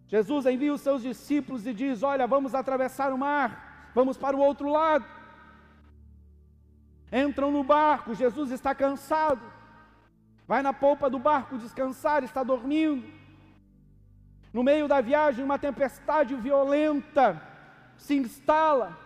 Jesus 0.09 0.47
envia 0.47 0.73
os 0.73 0.81
seus 0.81 1.03
discípulos 1.03 1.67
e 1.67 1.73
diz: 1.73 2.01
Olha, 2.01 2.25
vamos 2.25 2.55
atravessar 2.55 3.13
o 3.13 3.17
mar, 3.17 3.91
vamos 3.93 4.17
para 4.17 4.35
o 4.35 4.39
outro 4.39 4.67
lado. 4.67 5.05
Entram 7.11 7.51
no 7.51 7.63
barco, 7.63 8.15
Jesus 8.15 8.49
está 8.49 8.73
cansado, 8.73 9.41
vai 10.47 10.63
na 10.63 10.73
polpa 10.73 11.11
do 11.11 11.19
barco 11.19 11.59
descansar, 11.59 12.23
está 12.23 12.41
dormindo. 12.41 13.07
No 14.51 14.63
meio 14.63 14.87
da 14.87 14.99
viagem, 14.99 15.45
uma 15.45 15.59
tempestade 15.59 16.35
violenta 16.35 17.39
se 17.95 18.15
instala, 18.15 18.97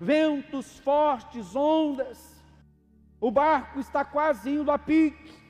ventos 0.00 0.80
fortes, 0.80 1.54
ondas. 1.54 2.42
O 3.20 3.30
barco 3.30 3.78
está 3.78 4.04
quase 4.04 4.50
indo 4.50 4.72
a 4.72 4.78
pique. 4.78 5.40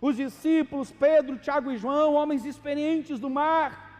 Os 0.00 0.16
discípulos, 0.16 0.92
Pedro, 0.92 1.38
Tiago 1.38 1.72
e 1.72 1.76
João, 1.76 2.14
homens 2.14 2.44
experientes 2.44 3.18
do 3.18 3.28
mar, 3.28 3.91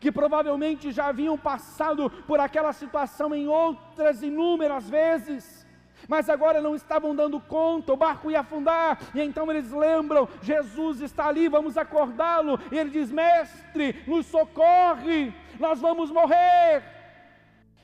que 0.00 0.12
provavelmente 0.12 0.92
já 0.92 1.06
haviam 1.06 1.36
passado 1.36 2.10
por 2.26 2.40
aquela 2.40 2.72
situação 2.72 3.34
em 3.34 3.48
outras 3.48 4.22
inúmeras 4.22 4.88
vezes, 4.88 5.66
mas 6.08 6.28
agora 6.28 6.60
não 6.60 6.74
estavam 6.74 7.14
dando 7.14 7.40
conta, 7.40 7.92
o 7.92 7.96
barco 7.96 8.30
ia 8.30 8.40
afundar, 8.40 8.98
e 9.14 9.20
então 9.20 9.50
eles 9.50 9.70
lembram: 9.72 10.28
Jesus 10.42 11.00
está 11.00 11.26
ali, 11.26 11.48
vamos 11.48 11.76
acordá-lo. 11.76 12.60
E 12.70 12.78
ele 12.78 12.90
diz: 12.90 13.10
Mestre, 13.10 14.02
nos 14.06 14.26
socorre, 14.26 15.32
nós 15.58 15.80
vamos 15.80 16.10
morrer. 16.10 16.95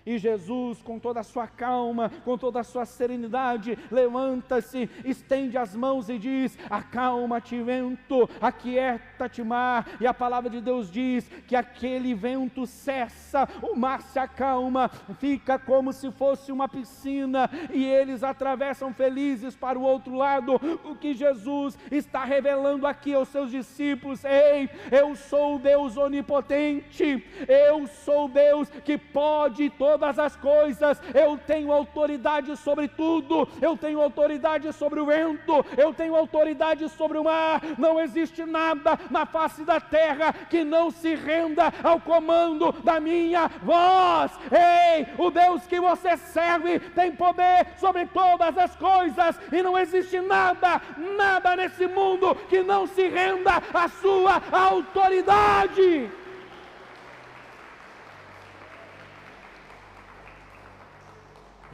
E 0.05 0.19
Jesus, 0.19 0.83
com 0.83 0.99
toda 0.99 1.21
a 1.21 1.25
sua 1.25 1.47
calma, 1.47 2.11
com 2.25 2.37
toda 2.37 2.61
a 2.61 2.65
sua 2.65 2.85
serenidade, 2.85 3.79
levanta-se, 3.91 4.91
estende 5.05 5.57
as 5.57 5.77
mãos 5.77 6.09
e 6.09 6.19
diz: 6.19 6.59
Acalma-te, 6.69 7.61
vento, 7.63 8.29
aquieta-te, 8.41 9.43
mar. 9.45 9.89
E 10.01 10.07
a 10.07 10.13
palavra 10.13 10.51
de 10.51 10.61
Deus 10.61 10.91
diz 10.91 11.29
que 11.47 11.55
aquele 11.55 12.15
vento 12.15 12.67
cessa, 12.67 13.49
o 13.63 13.77
mar 13.77 14.03
se 14.03 14.19
acalma, 14.19 14.91
fica 15.19 15.59
como 15.59 15.93
se 15.93 16.11
fosse 16.11 16.51
uma 16.51 16.69
piscina, 16.69 17.49
e 17.73 17.85
eles 17.85 18.25
atravessam 18.25 18.93
felizes 18.93 19.55
para 19.55 19.79
o 19.79 19.83
outro 19.83 20.15
lado. 20.15 20.61
O 20.85 20.97
que 20.97 21.15
Jesus 21.15 21.79
está 21.91 22.25
revelando 22.25 22.87
aqui 22.87 23.15
aos 23.15 23.29
seus 23.29 23.53
discípulos: 23.53 24.25
Ei, 24.25 24.69
eu 24.91 25.15
sou 25.15 25.57
o 25.57 25.59
Deus 25.61 25.97
onipotente, 25.97 27.25
eu 27.47 27.87
sou 27.87 28.25
o 28.25 28.29
Deus 28.29 28.69
que 28.69 28.99
pode 28.99 29.71
todo 29.71 29.92
todas 29.93 30.19
as 30.19 30.35
coisas, 30.37 30.99
eu 31.13 31.39
tenho 31.47 31.71
autoridade 31.71 32.57
sobre 32.57 32.89
tudo, 32.89 33.47
eu 33.61 33.77
tenho 33.77 34.01
autoridade 34.01 34.73
sobre 34.73 35.01
o 35.01 35.05
vento, 35.05 35.65
eu 35.77 35.93
tenho 35.93 36.17
autoridade 36.17 36.89
sobre 36.89 37.19
o 37.19 37.25
mar, 37.25 37.61
não 37.77 38.01
existe 38.01 38.43
nada 38.47 38.99
na 39.11 39.27
face 39.27 39.65
da 39.65 39.79
terra 39.81 40.33
que 40.49 40.65
não 40.65 40.91
se 40.91 41.15
renda 41.15 41.71
ao 41.83 42.01
comando 42.01 42.73
da 42.83 42.99
minha 42.99 43.49
voz. 43.63 44.33
Ei, 44.51 45.07
o 45.19 45.31
Deus 45.31 45.67
que 45.67 45.79
você 45.79 46.17
serve 46.17 46.81
tem 46.81 47.13
poder 47.13 47.67
sobre 47.77 48.07
todas 48.07 48.57
as 48.57 48.75
coisas 48.77 49.39
e 49.53 49.63
não 49.63 49.79
existe 49.79 50.19
nada, 50.21 50.81
nada 51.19 51.55
nesse 51.55 51.87
mundo 51.87 52.35
que 52.49 52.63
não 52.63 52.87
se 52.87 53.09
renda 53.09 53.63
à 53.75 53.89
sua 53.89 54.41
autoridade. 54.51 56.22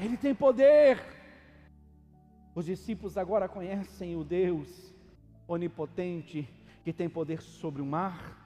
Ele 0.01 0.17
tem 0.17 0.33
poder. 0.35 1.01
Os 2.55 2.67
discípulos 2.67 3.19
agora 3.19 3.49
conhecem 3.49 4.17
o 4.17 4.23
Deus 4.23 4.95
onipotente, 5.47 6.49
que 6.85 6.93
tem 6.93 7.09
poder 7.09 7.41
sobre 7.41 7.83
o 7.83 7.87
mar, 7.87 8.37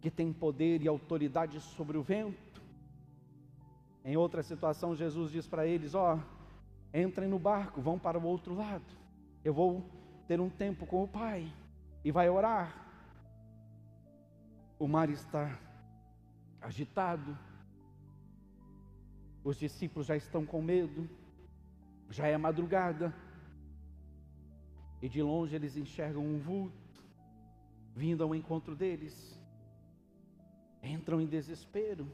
que 0.00 0.10
tem 0.10 0.32
poder 0.32 0.82
e 0.82 0.88
autoridade 0.88 1.60
sobre 1.60 1.96
o 1.96 2.02
vento. 2.02 2.60
Em 4.04 4.16
outra 4.16 4.42
situação, 4.42 4.96
Jesus 4.96 5.30
diz 5.30 5.46
para 5.46 5.64
eles: 5.66 5.94
Ó, 5.94 6.16
oh, 6.16 6.98
entrem 6.98 7.28
no 7.28 7.38
barco, 7.38 7.80
vão 7.80 7.98
para 7.98 8.18
o 8.18 8.24
outro 8.24 8.54
lado. 8.54 8.84
Eu 9.44 9.54
vou 9.54 9.84
ter 10.26 10.40
um 10.40 10.50
tempo 10.50 10.86
com 10.86 11.04
o 11.04 11.08
Pai 11.08 11.50
e 12.04 12.10
vai 12.10 12.28
orar. 12.28 12.84
O 14.78 14.88
mar 14.88 15.08
está 15.08 15.56
agitado, 16.60 17.38
os 19.44 19.58
discípulos 19.58 20.06
já 20.06 20.16
estão 20.16 20.46
com 20.46 20.62
medo. 20.62 21.08
Já 22.10 22.26
é 22.26 22.36
madrugada. 22.38 23.14
E 25.02 25.08
de 25.08 25.22
longe 25.22 25.54
eles 25.54 25.76
enxergam 25.76 26.24
um 26.24 26.38
vulto 26.38 27.04
vindo 27.94 28.24
ao 28.24 28.34
encontro 28.34 28.74
deles. 28.74 29.38
Entram 30.82 31.20
em 31.20 31.26
desespero. 31.26 32.10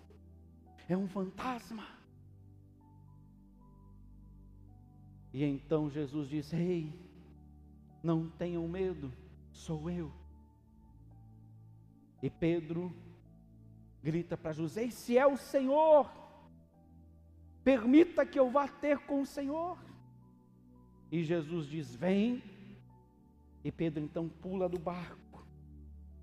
É 0.88 0.96
um 0.96 1.06
fantasma. 1.06 1.86
E 5.32 5.44
então 5.44 5.88
Jesus 5.88 6.28
diz: 6.28 6.52
Ei, 6.52 6.92
não 8.02 8.28
tenham 8.28 8.66
medo, 8.66 9.12
sou 9.52 9.88
eu. 9.88 10.12
E 12.20 12.28
Pedro 12.28 12.92
grita 14.02 14.36
para 14.36 14.52
José: 14.52 14.90
Se 14.90 15.16
é 15.16 15.26
o 15.26 15.36
Senhor, 15.36 16.10
permita 17.62 18.24
que 18.24 18.38
eu 18.38 18.50
vá 18.50 18.66
ter 18.68 18.98
com 19.00 19.22
o 19.22 19.26
Senhor. 19.26 19.78
E 21.10 21.22
Jesus 21.24 21.66
diz: 21.66 21.94
Vem. 21.94 22.42
E 23.62 23.70
Pedro 23.70 24.02
então 24.02 24.26
pula 24.26 24.68
do 24.68 24.78
barco, 24.78 25.44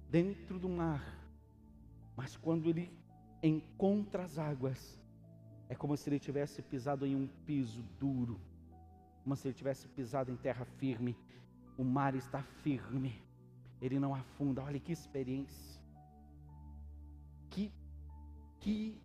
dentro 0.09 0.57
do 0.57 0.67
mar. 0.67 1.03
Mas 2.15 2.35
quando 2.35 2.67
ele 2.67 2.91
encontra 3.43 4.23
as 4.23 4.39
águas, 4.39 4.99
é 5.69 5.75
como 5.75 5.95
se 5.95 6.09
ele 6.09 6.17
tivesse 6.17 6.63
pisado 6.63 7.05
em 7.05 7.15
um 7.15 7.27
piso 7.45 7.83
duro, 7.99 8.39
como 9.23 9.35
se 9.35 9.47
ele 9.47 9.53
tivesse 9.53 9.87
pisado 9.87 10.31
em 10.31 10.35
terra 10.35 10.65
firme. 10.65 11.15
O 11.77 11.83
mar 11.83 12.15
está 12.15 12.41
firme, 12.41 13.21
ele 13.79 13.99
não 13.99 14.15
afunda. 14.15 14.63
Olha 14.63 14.79
que 14.79 14.91
experiência, 14.91 15.79
que, 17.51 17.71
que 18.59 18.99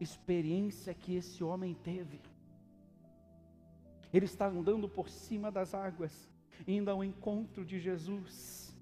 experiência 0.00 0.94
que 0.94 1.14
esse 1.14 1.42
homem 1.42 1.74
teve. 1.74 2.20
Ele 4.12 4.24
está 4.24 4.46
andando 4.46 4.88
por 4.88 5.08
cima 5.08 5.50
das 5.50 5.74
águas, 5.74 6.28
indo 6.66 6.90
ao 6.90 7.02
encontro 7.02 7.64
de 7.64 7.78
Jesus. 7.78 8.74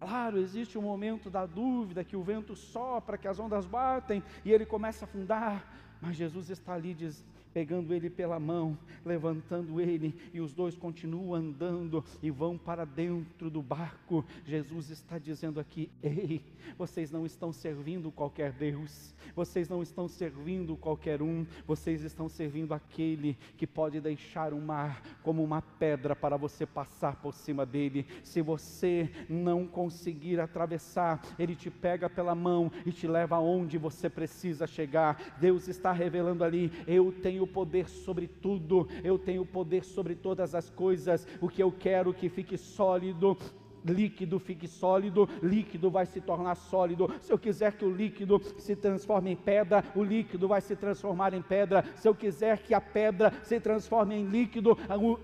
Claro, 0.00 0.38
existe 0.38 0.78
um 0.78 0.82
momento 0.82 1.28
da 1.28 1.44
dúvida 1.44 2.04
que 2.04 2.16
o 2.16 2.22
vento 2.22 2.54
sopra, 2.54 3.18
que 3.18 3.28
as 3.28 3.38
ondas 3.38 3.66
batem 3.66 4.22
e 4.44 4.52
ele 4.52 4.64
começa 4.64 5.04
a 5.04 5.08
afundar, 5.08 5.98
mas 6.00 6.16
Jesus 6.16 6.50
está 6.50 6.74
ali 6.74 6.94
diz, 6.94 7.24
pegando 7.58 7.92
ele 7.92 8.08
pela 8.08 8.38
mão, 8.38 8.78
levantando 9.04 9.80
ele, 9.80 10.14
e 10.32 10.40
os 10.40 10.54
dois 10.54 10.76
continuam 10.76 11.34
andando 11.34 12.04
e 12.22 12.30
vão 12.30 12.56
para 12.56 12.84
dentro 12.84 13.50
do 13.50 13.60
barco. 13.60 14.24
Jesus 14.44 14.90
está 14.90 15.18
dizendo 15.18 15.58
aqui: 15.58 15.90
Ei, 16.00 16.40
vocês 16.76 17.10
não 17.10 17.26
estão 17.26 17.52
servindo 17.52 18.12
qualquer 18.12 18.52
Deus, 18.52 19.12
vocês 19.34 19.68
não 19.68 19.82
estão 19.82 20.06
servindo 20.06 20.76
qualquer 20.76 21.20
um, 21.20 21.44
vocês 21.66 22.04
estão 22.04 22.28
servindo 22.28 22.72
aquele 22.72 23.36
que 23.56 23.66
pode 23.66 24.00
deixar 24.00 24.54
o 24.54 24.60
mar 24.60 25.02
como 25.24 25.42
uma 25.42 25.60
pedra 25.60 26.14
para 26.14 26.36
você 26.36 26.64
passar 26.64 27.16
por 27.16 27.34
cima 27.34 27.66
dele. 27.66 28.06
Se 28.22 28.40
você 28.40 29.10
não 29.28 29.66
conseguir 29.66 30.38
atravessar, 30.38 31.20
ele 31.36 31.56
te 31.56 31.70
pega 31.70 32.08
pela 32.08 32.36
mão 32.36 32.70
e 32.86 32.92
te 32.92 33.08
leva 33.08 33.34
aonde 33.34 33.78
você 33.78 34.08
precisa 34.08 34.64
chegar. 34.64 35.36
Deus 35.40 35.66
está 35.66 35.90
revelando 35.90 36.44
ali: 36.44 36.70
Eu 36.86 37.10
tenho 37.10 37.47
poder 37.48 37.88
sobre 37.88 38.28
tudo, 38.28 38.86
eu 39.02 39.18
tenho 39.18 39.44
poder 39.44 39.84
sobre 39.84 40.14
todas 40.14 40.54
as 40.54 40.70
coisas. 40.70 41.26
O 41.40 41.48
que 41.48 41.62
eu 41.62 41.72
quero 41.72 42.14
que 42.14 42.28
fique 42.28 42.56
sólido, 42.56 43.36
líquido 43.84 44.38
fique 44.38 44.66
sólido, 44.66 45.28
líquido 45.42 45.90
vai 45.90 46.06
se 46.06 46.20
tornar 46.20 46.54
sólido. 46.54 47.12
Se 47.20 47.32
eu 47.32 47.38
quiser 47.38 47.72
que 47.72 47.84
o 47.84 47.94
líquido 47.94 48.40
se 48.58 48.76
transforme 48.76 49.32
em 49.32 49.36
pedra, 49.36 49.84
o 49.94 50.02
líquido 50.02 50.48
vai 50.48 50.60
se 50.60 50.76
transformar 50.76 51.34
em 51.34 51.42
pedra. 51.42 51.84
Se 51.96 52.08
eu 52.08 52.14
quiser 52.14 52.58
que 52.58 52.74
a 52.74 52.80
pedra 52.80 53.32
se 53.42 53.60
transforme 53.60 54.14
em 54.14 54.26
líquido, 54.26 54.76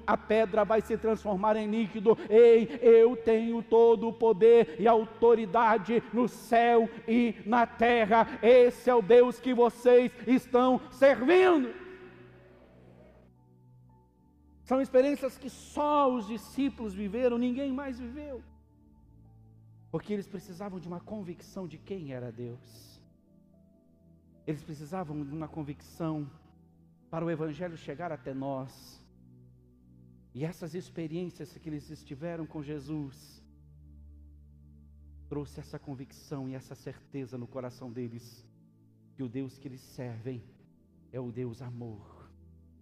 a 0.06 0.16
pedra 0.16 0.64
vai 0.64 0.80
se 0.80 0.96
transformar 0.96 1.56
em 1.56 1.70
líquido. 1.70 2.16
Ei, 2.28 2.78
eu 2.82 3.16
tenho 3.16 3.62
todo 3.62 4.08
o 4.08 4.12
poder 4.12 4.76
e 4.78 4.86
autoridade 4.86 6.02
no 6.12 6.28
céu 6.28 6.88
e 7.06 7.34
na 7.44 7.66
terra. 7.66 8.38
Esse 8.42 8.90
é 8.90 8.94
o 8.94 9.02
Deus 9.02 9.38
que 9.38 9.54
vocês 9.54 10.10
estão 10.26 10.80
servindo. 10.90 11.83
São 14.64 14.80
experiências 14.80 15.36
que 15.36 15.50
só 15.50 16.12
os 16.12 16.26
discípulos 16.26 16.94
viveram, 16.94 17.36
ninguém 17.36 17.70
mais 17.72 17.98
viveu. 17.98 18.42
Porque 19.90 20.12
eles 20.12 20.26
precisavam 20.26 20.80
de 20.80 20.88
uma 20.88 21.00
convicção 21.00 21.68
de 21.68 21.78
quem 21.78 22.12
era 22.12 22.32
Deus. 22.32 23.00
Eles 24.46 24.62
precisavam 24.62 25.22
de 25.22 25.32
uma 25.32 25.48
convicção 25.48 26.28
para 27.10 27.24
o 27.24 27.30
Evangelho 27.30 27.76
chegar 27.76 28.10
até 28.10 28.32
nós. 28.32 28.72
E 30.32 30.44
essas 30.44 30.74
experiências 30.74 31.56
que 31.58 31.68
eles 31.68 31.90
estiveram 31.90 32.46
com 32.46 32.62
Jesus 32.62 33.42
trouxe 35.28 35.60
essa 35.60 35.78
convicção 35.78 36.48
e 36.48 36.54
essa 36.54 36.74
certeza 36.74 37.36
no 37.36 37.46
coração 37.46 37.92
deles 37.92 38.46
que 39.14 39.22
o 39.22 39.28
Deus 39.28 39.58
que 39.58 39.68
eles 39.68 39.80
servem 39.80 40.42
é 41.12 41.20
o 41.20 41.30
Deus 41.30 41.62
amor, 41.62 42.28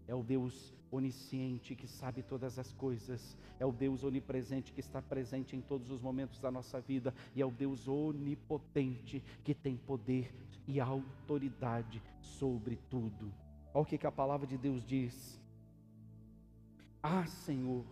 é 0.06 0.14
o 0.14 0.22
Deus 0.22 0.74
onisciente 0.92 1.74
que 1.74 1.88
sabe 1.88 2.22
todas 2.22 2.58
as 2.58 2.72
coisas, 2.72 3.36
é 3.58 3.64
o 3.64 3.72
Deus 3.72 4.04
onipresente 4.04 4.72
que 4.72 4.80
está 4.80 5.00
presente 5.00 5.56
em 5.56 5.60
todos 5.60 5.90
os 5.90 6.00
momentos 6.00 6.38
da 6.38 6.50
nossa 6.50 6.80
vida 6.80 7.14
e 7.34 7.40
é 7.40 7.46
o 7.46 7.50
Deus 7.50 7.88
onipotente 7.88 9.24
que 9.42 9.54
tem 9.54 9.76
poder 9.76 10.32
e 10.68 10.78
autoridade 10.78 12.02
sobre 12.20 12.76
tudo. 12.90 13.32
Olha 13.72 13.82
o 13.82 13.86
que, 13.86 13.96
que 13.96 14.06
a 14.06 14.12
palavra 14.12 14.46
de 14.46 14.58
Deus 14.58 14.84
diz. 14.84 15.40
Ah, 17.02 17.26
Senhor, 17.26 17.86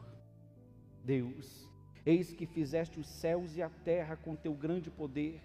Deus, 1.02 1.68
eis 2.04 2.32
que 2.32 2.46
fizeste 2.46 3.00
os 3.00 3.08
céus 3.08 3.56
e 3.56 3.62
a 3.62 3.70
terra 3.70 4.14
com 4.14 4.36
teu 4.36 4.54
grande 4.54 4.90
poder, 4.90 5.42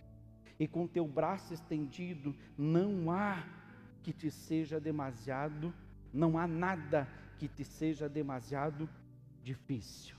e 0.59 0.67
com 0.67 0.87
teu 0.87 1.07
braço 1.07 1.53
estendido, 1.53 2.35
não 2.57 3.11
há 3.11 3.43
que 4.03 4.13
te 4.13 4.29
seja 4.29 4.79
demasiado, 4.79 5.73
não 6.13 6.37
há 6.37 6.47
nada 6.47 7.07
que 7.37 7.47
te 7.47 7.63
seja 7.63 8.07
demasiado 8.07 8.89
difícil. 9.43 10.15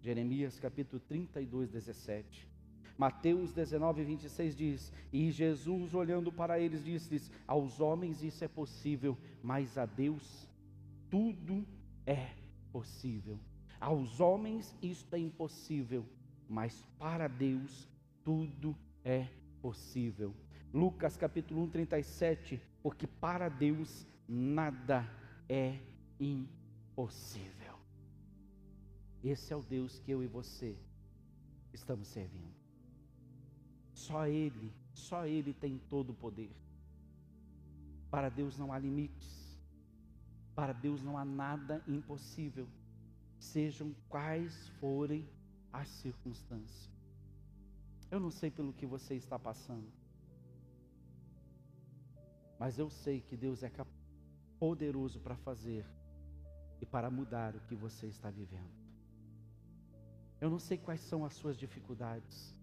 Jeremias 0.00 0.58
capítulo 0.58 1.00
32, 1.00 1.70
17. 1.70 2.48
Mateus 2.98 3.52
19, 3.52 4.04
26 4.04 4.56
diz: 4.56 4.92
E 5.12 5.30
Jesus, 5.30 5.94
olhando 5.94 6.30
para 6.32 6.58
eles, 6.58 6.84
disse-lhes: 6.84 7.30
Aos 7.46 7.80
homens 7.80 8.22
isso 8.22 8.44
é 8.44 8.48
possível, 8.48 9.16
mas 9.42 9.78
a 9.78 9.86
Deus 9.86 10.48
tudo 11.10 11.66
é 12.06 12.30
possível. 12.72 13.38
Aos 13.80 14.20
homens 14.20 14.76
isto 14.82 15.14
é 15.14 15.18
impossível, 15.18 16.04
mas 16.48 16.84
para 16.98 17.28
Deus 17.28 17.88
tudo 18.24 18.76
é 19.04 19.26
possível. 19.60 20.34
Lucas 20.72 21.16
capítulo 21.16 21.62
1, 21.62 21.70
37. 21.70 22.60
Porque 22.82 23.06
para 23.06 23.48
Deus 23.48 24.06
nada 24.28 25.08
é 25.48 25.78
impossível. 26.18 27.78
Esse 29.22 29.52
é 29.52 29.56
o 29.56 29.62
Deus 29.62 29.98
que 30.00 30.10
eu 30.10 30.22
e 30.22 30.26
você 30.26 30.76
estamos 31.72 32.08
servindo. 32.08 32.54
Só 33.92 34.26
Ele, 34.26 34.72
só 34.92 35.26
Ele 35.26 35.54
tem 35.54 35.78
todo 35.78 36.10
o 36.10 36.14
poder. 36.14 36.54
Para 38.10 38.28
Deus 38.28 38.58
não 38.58 38.72
há 38.72 38.78
limites. 38.78 39.42
Para 40.54 40.72
Deus 40.72 41.02
não 41.02 41.16
há 41.16 41.24
nada 41.24 41.82
impossível, 41.88 42.68
sejam 43.38 43.94
quais 44.08 44.68
forem 44.80 45.26
as 45.72 45.88
circunstâncias. 45.88 46.90
Eu 48.10 48.20
não 48.20 48.30
sei 48.30 48.50
pelo 48.50 48.74
que 48.74 48.84
você 48.84 49.14
está 49.14 49.38
passando, 49.38 49.90
mas 52.58 52.78
eu 52.78 52.90
sei 52.90 53.22
que 53.22 53.36
Deus 53.36 53.62
é 53.62 53.72
poderoso 54.58 55.18
para 55.20 55.36
fazer 55.36 55.86
e 56.82 56.84
para 56.84 57.08
mudar 57.08 57.54
o 57.54 57.60
que 57.60 57.76
você 57.76 58.08
está 58.08 58.28
vivendo. 58.28 58.74
Eu 60.40 60.50
não 60.50 60.58
sei 60.58 60.76
quais 60.76 61.00
são 61.00 61.24
as 61.24 61.32
suas 61.32 61.56
dificuldades. 61.56 62.56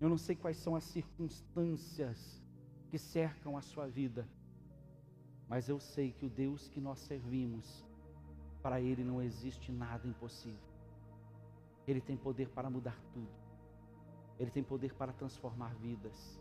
Eu 0.00 0.08
não 0.08 0.16
sei 0.16 0.36
quais 0.36 0.56
são 0.56 0.76
as 0.76 0.84
circunstâncias 0.84 2.40
que 2.88 2.96
cercam 2.96 3.56
a 3.56 3.62
sua 3.62 3.88
vida. 3.88 4.28
Mas 5.48 5.68
eu 5.68 5.80
sei 5.80 6.12
que 6.12 6.24
o 6.24 6.30
Deus 6.30 6.68
que 6.68 6.80
nós 6.80 7.00
servimos, 7.00 7.84
para 8.62 8.80
Ele 8.80 9.02
não 9.02 9.20
existe 9.20 9.72
nada 9.72 10.06
impossível. 10.06 10.70
Ele 11.88 12.00
tem 12.00 12.16
poder 12.16 12.50
para 12.50 12.70
mudar 12.70 12.98
tudo. 13.12 13.34
Ele 14.38 14.50
tem 14.52 14.62
poder 14.62 14.94
para 14.94 15.12
transformar 15.12 15.74
vidas. 15.74 16.40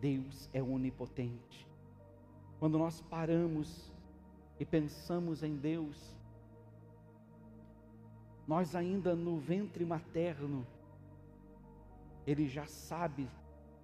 Deus 0.00 0.48
é 0.52 0.62
onipotente. 0.62 1.68
Quando 2.60 2.78
nós 2.78 3.00
paramos 3.00 3.92
e 4.58 4.64
pensamos 4.64 5.42
em 5.42 5.56
Deus, 5.56 6.16
nós 8.46 8.74
ainda 8.74 9.14
no 9.14 9.38
ventre 9.38 9.84
materno, 9.84 10.66
Ele 12.26 12.48
já 12.48 12.66
sabe 12.66 13.28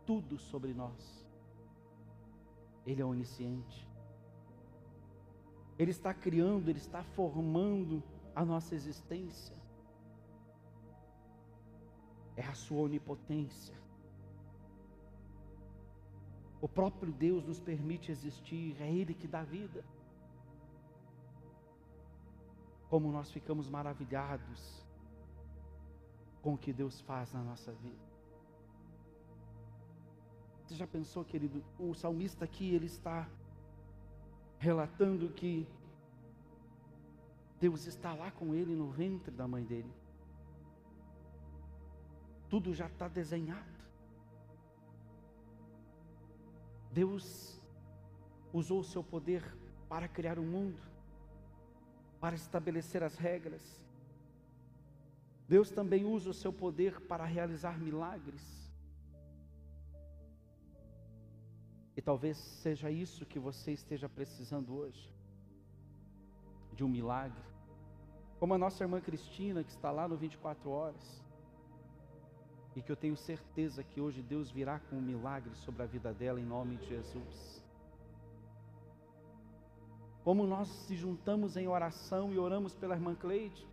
tudo 0.06 0.38
sobre 0.38 0.72
nós. 0.72 1.24
Ele 2.86 3.00
é 3.00 3.04
onisciente. 3.04 3.88
Ele 5.78 5.90
está 5.90 6.14
criando, 6.14 6.68
Ele 6.68 6.78
está 6.78 7.02
formando 7.02 8.02
a 8.34 8.44
nossa 8.44 8.74
existência. 8.74 9.56
É 12.36 12.42
a 12.42 12.54
sua 12.54 12.82
onipotência. 12.82 13.74
O 16.60 16.68
próprio 16.68 17.12
Deus 17.12 17.44
nos 17.44 17.60
permite 17.60 18.10
existir, 18.10 18.80
é 18.80 18.90
Ele 18.90 19.12
que 19.12 19.28
dá 19.28 19.42
vida. 19.42 19.84
Como 22.94 23.10
nós 23.10 23.28
ficamos 23.28 23.68
maravilhados 23.68 24.86
com 26.40 26.54
o 26.54 26.56
que 26.56 26.72
Deus 26.72 27.00
faz 27.00 27.32
na 27.32 27.42
nossa 27.42 27.72
vida. 27.72 28.06
Você 30.62 30.76
já 30.76 30.86
pensou, 30.86 31.24
querido? 31.24 31.64
O 31.76 31.92
salmista 31.92 32.44
aqui, 32.44 32.72
ele 32.72 32.86
está 32.86 33.28
relatando 34.60 35.28
que 35.30 35.66
Deus 37.58 37.84
está 37.84 38.14
lá 38.14 38.30
com 38.30 38.54
ele 38.54 38.76
no 38.76 38.88
ventre 38.88 39.32
da 39.32 39.48
mãe 39.48 39.64
dele. 39.64 39.92
Tudo 42.48 42.72
já 42.72 42.86
está 42.86 43.08
desenhado. 43.08 43.74
Deus 46.92 47.60
usou 48.52 48.78
o 48.78 48.84
seu 48.84 49.02
poder 49.02 49.42
para 49.88 50.06
criar 50.06 50.38
o 50.38 50.44
mundo, 50.44 50.93
para 52.24 52.36
estabelecer 52.36 53.02
as 53.02 53.18
regras. 53.18 53.62
Deus 55.46 55.70
também 55.70 56.06
usa 56.06 56.30
o 56.30 56.32
seu 56.32 56.50
poder 56.50 56.98
para 57.02 57.22
realizar 57.26 57.78
milagres. 57.78 58.42
E 61.94 62.00
talvez 62.00 62.38
seja 62.38 62.90
isso 62.90 63.26
que 63.26 63.38
você 63.38 63.72
esteja 63.72 64.08
precisando 64.08 64.74
hoje 64.74 65.12
de 66.72 66.82
um 66.82 66.88
milagre. 66.88 67.44
Como 68.40 68.54
a 68.54 68.58
nossa 68.58 68.82
irmã 68.82 69.02
Cristina, 69.02 69.62
que 69.62 69.72
está 69.72 69.90
lá 69.90 70.08
no 70.08 70.16
24 70.16 70.70
horas, 70.70 71.22
e 72.74 72.80
que 72.80 72.90
eu 72.90 72.96
tenho 72.96 73.18
certeza 73.18 73.84
que 73.84 74.00
hoje 74.00 74.22
Deus 74.22 74.50
virá 74.50 74.80
com 74.80 74.96
um 74.96 75.02
milagre 75.02 75.54
sobre 75.56 75.82
a 75.82 75.86
vida 75.86 76.10
dela 76.14 76.40
em 76.40 76.46
nome 76.46 76.76
de 76.76 76.86
Jesus. 76.86 77.63
Como 80.24 80.46
nós 80.46 80.68
se 80.68 80.96
juntamos 80.96 81.56
em 81.56 81.68
oração 81.68 82.32
e 82.32 82.38
oramos 82.38 82.74
pela 82.74 82.94
irmã 82.94 83.14
Cleide, 83.14 83.68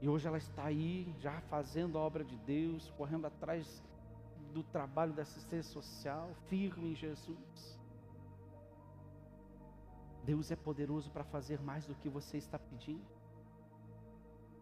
e 0.00 0.08
hoje 0.08 0.28
ela 0.28 0.38
está 0.38 0.64
aí, 0.64 1.12
já 1.18 1.40
fazendo 1.42 1.98
a 1.98 2.00
obra 2.00 2.22
de 2.22 2.36
Deus, 2.38 2.90
correndo 2.90 3.26
atrás 3.26 3.82
do 4.52 4.62
trabalho 4.62 5.12
da 5.12 5.22
assistência 5.22 5.72
social, 5.72 6.30
firme 6.46 6.92
em 6.92 6.94
Jesus. 6.94 7.78
Deus 10.24 10.50
é 10.50 10.56
poderoso 10.56 11.10
para 11.10 11.24
fazer 11.24 11.60
mais 11.60 11.86
do 11.86 11.94
que 11.94 12.08
você 12.08 12.36
está 12.36 12.58
pedindo. 12.58 13.04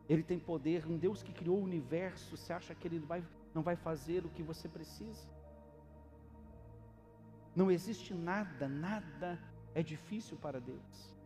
Ele 0.09 0.23
tem 0.23 0.39
poder, 0.39 0.87
um 0.87 0.97
Deus 0.97 1.23
que 1.23 1.33
criou 1.33 1.59
o 1.59 1.65
universo, 1.65 2.37
você 2.37 2.53
acha 2.53 2.75
que 2.75 2.87
Ele 2.87 3.01
não 3.01 3.07
vai, 3.07 3.25
não 3.53 3.63
vai 3.63 3.77
fazer 3.77 4.25
o 4.25 4.31
que 4.31 4.43
você 4.43 4.69
precisa? 4.69 5.27
Não 7.57 7.71
existe 7.71 8.13
nada, 8.13 8.69
nada 8.69 9.39
é 9.75 9.83
difícil 9.83 10.37
para 10.37 10.61
Deus. 10.61 11.17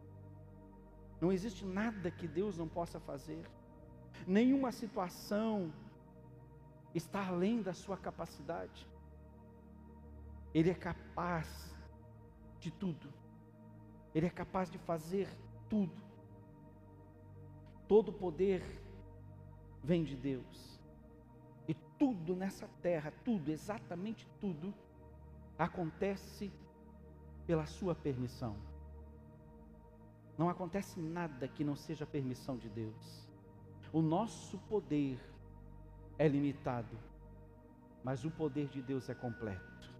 Não 1.20 1.32
existe 1.32 1.64
nada 1.64 2.08
que 2.08 2.28
Deus 2.28 2.56
não 2.56 2.68
possa 2.68 3.00
fazer. 3.00 3.44
Nenhuma 4.24 4.70
situação 4.70 5.72
está 6.94 7.26
além 7.26 7.60
da 7.60 7.74
sua 7.74 7.96
capacidade. 7.96 8.88
Ele 10.54 10.70
é 10.70 10.74
capaz 10.74 11.76
de 12.60 12.70
tudo. 12.70 13.12
Ele 14.14 14.26
é 14.26 14.30
capaz 14.30 14.70
de 14.70 14.78
fazer 14.78 15.28
tudo. 15.68 16.00
Todo 17.88 18.12
poder 18.12 18.62
vem 19.82 20.04
de 20.04 20.14
Deus. 20.14 20.80
E 21.66 21.74
tudo 21.98 22.36
nessa 22.36 22.68
terra, 22.80 23.12
tudo, 23.24 23.50
exatamente 23.50 24.28
tudo, 24.40 24.72
acontece 25.60 26.50
pela 27.46 27.66
sua 27.66 27.94
permissão. 27.94 28.56
Não 30.38 30.48
acontece 30.48 30.98
nada 30.98 31.46
que 31.46 31.62
não 31.62 31.76
seja 31.76 32.06
permissão 32.06 32.56
de 32.56 32.70
Deus. 32.70 33.28
O 33.92 34.00
nosso 34.00 34.56
poder 34.60 35.20
é 36.18 36.26
limitado, 36.26 36.96
mas 38.02 38.24
o 38.24 38.30
poder 38.30 38.68
de 38.68 38.80
Deus 38.80 39.10
é 39.10 39.14
completo. 39.14 39.94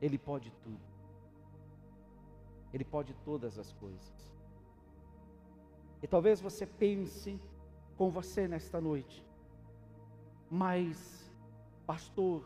Ele 0.00 0.18
pode 0.18 0.50
tudo. 0.64 0.80
Ele 2.74 2.84
pode 2.84 3.14
todas 3.24 3.56
as 3.56 3.72
coisas. 3.74 4.34
E 6.02 6.08
talvez 6.08 6.40
você 6.40 6.66
pense 6.66 7.40
com 7.96 8.10
você 8.10 8.48
nesta 8.48 8.80
noite, 8.80 9.24
mas, 10.50 11.30
pastor, 11.86 12.42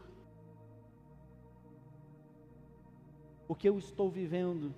o 3.48 3.54
que 3.54 3.68
eu 3.68 3.78
estou 3.78 4.10
vivendo 4.10 4.74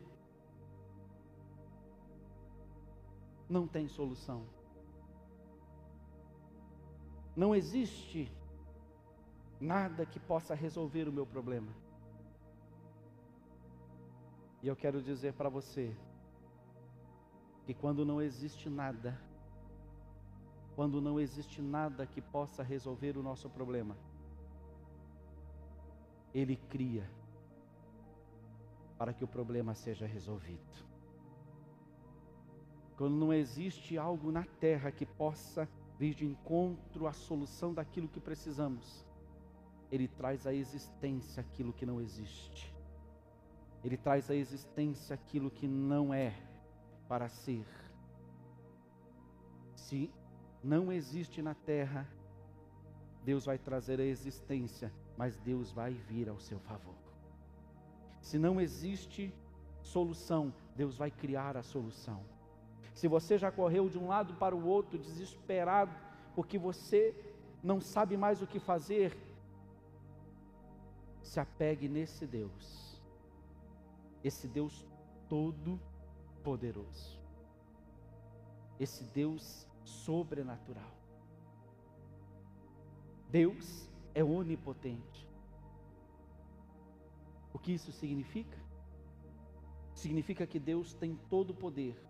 não 3.49 3.67
tem 3.67 3.89
solução. 3.89 4.45
Não 7.35 7.55
existe 7.55 8.31
nada 9.61 10.05
que 10.05 10.21
possa 10.21 10.55
resolver 10.55 11.09
o 11.09 11.13
meu 11.13 11.27
problema. 11.27 11.73
E 14.63 14.69
eu 14.69 14.77
quero 14.77 15.01
dizer 15.01 15.33
para 15.35 15.49
você 15.49 15.97
que 17.65 17.73
quando 17.73 18.05
não 18.05 18.21
existe 18.21 18.69
nada, 18.69 19.19
quando 20.75 21.01
não 21.01 21.19
existe 21.19 21.63
nada 21.63 22.07
que 22.07 22.21
possa 22.21 22.63
resolver 22.63 23.17
o 23.17 23.23
nosso 23.23 23.49
problema, 23.49 23.97
Ele 26.35 26.57
cria 26.57 27.09
para 28.99 29.13
que 29.13 29.23
o 29.23 29.29
problema 29.29 29.75
seja 29.75 30.07
resolvido. 30.07 30.87
Quando 32.97 33.15
não 33.15 33.33
existe 33.33 33.97
algo 33.97 34.33
na 34.33 34.45
terra 34.45 34.91
que 34.91 35.07
possa 35.07 35.69
vir 35.97 36.15
de 36.15 36.27
encontro 36.27 37.07
à 37.07 37.13
solução 37.13 37.73
daquilo 37.73 38.09
que 38.09 38.19
precisamos, 38.19 39.07
Ele 39.91 40.09
traz 40.09 40.47
à 40.47 40.53
existência 40.53 41.41
aquilo 41.41 41.73
que 41.73 41.87
não 41.87 42.01
existe. 42.01 42.75
Ele 43.85 43.97
traz 43.97 44.29
à 44.29 44.35
existência 44.35 45.15
aquilo 45.15 45.49
que 45.49 45.69
não 45.69 46.13
é 46.13 46.35
para 47.09 47.29
ser. 47.29 47.65
Se 49.77 50.13
não 50.63 50.93
existe 50.93 51.41
na 51.41 51.55
terra, 51.55 52.07
Deus 53.25 53.45
vai 53.45 53.59
trazer 53.59 54.01
a 54.01 54.05
existência, 54.05 54.93
mas 55.17 55.37
Deus 55.39 55.71
vai 55.71 55.95
vir 55.95 56.29
ao 56.29 56.41
seu 56.41 56.59
favor. 56.59 57.08
Se 58.21 58.39
não 58.39 58.61
existe 58.61 59.33
solução, 59.83 60.53
Deus 60.77 60.97
vai 60.97 61.11
criar 61.11 61.57
a 61.57 61.63
solução. 61.63 62.23
Se 62.95 63.07
você 63.07 63.39
já 63.39 63.51
correu 63.51 63.89
de 63.89 63.99
um 63.99 64.09
lado 64.09 64.35
para 64.35 64.55
o 64.55 64.67
outro 64.67 64.99
desesperado, 64.99 65.95
porque 66.35 66.59
você 66.59 67.15
não 67.63 67.81
sabe 67.81 68.17
mais 68.17 68.43
o 68.43 68.47
que 68.47 68.59
fazer, 68.59 69.17
se 71.23 71.39
apegue 71.39 71.89
nesse 71.89 72.27
Deus, 72.27 73.01
esse 74.25 74.49
Deus 74.49 74.87
todo-poderoso, 75.29 77.21
esse 78.81 79.05
Deus 79.05 79.67
sobrenatural. 79.85 80.93
Deus 83.31 83.89
é 84.15 84.25
onipotente. 84.25 85.28
O 87.59 87.61
que 87.61 87.73
isso 87.73 87.91
significa? 87.91 88.57
Significa 89.93 90.47
que 90.47 90.61
Deus 90.61 90.95
tem 90.95 91.19
todo 91.29 91.51
o 91.51 91.55
poder 91.55 92.01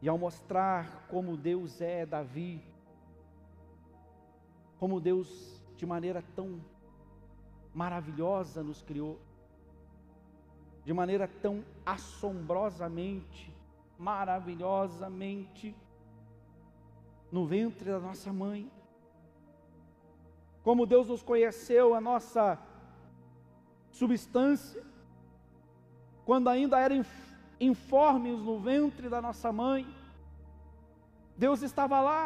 e 0.00 0.08
ao 0.08 0.16
mostrar 0.16 1.06
como 1.08 1.36
Deus 1.36 1.82
é 1.82 2.06
Davi, 2.06 2.62
como 4.78 5.00
Deus 5.00 5.62
de 5.76 5.84
maneira 5.84 6.24
tão 6.34 6.60
maravilhosa 7.74 8.62
nos 8.62 8.80
criou, 8.80 9.18
de 10.82 10.94
maneira 10.94 11.28
tão 11.28 11.62
assombrosamente, 11.84 13.54
maravilhosamente, 13.98 15.76
no 17.30 17.44
ventre 17.46 17.90
da 17.90 18.00
nossa 18.00 18.32
mãe, 18.32 18.70
como 20.62 20.86
Deus 20.86 21.08
nos 21.08 21.22
conheceu, 21.22 21.94
a 21.94 22.00
nossa 22.00 22.58
substância, 23.94 24.82
quando 26.24 26.48
ainda 26.48 26.78
era 26.78 26.94
informes 27.60 28.38
no 28.40 28.58
ventre 28.58 29.08
da 29.08 29.22
nossa 29.22 29.52
mãe. 29.52 29.86
Deus 31.36 31.62
estava 31.62 32.00
lá. 32.00 32.22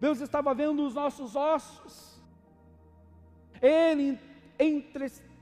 Deus 0.00 0.20
estava 0.20 0.54
vendo 0.54 0.86
os 0.86 0.94
nossos 0.94 1.34
ossos. 1.34 2.20
Ele 3.60 4.18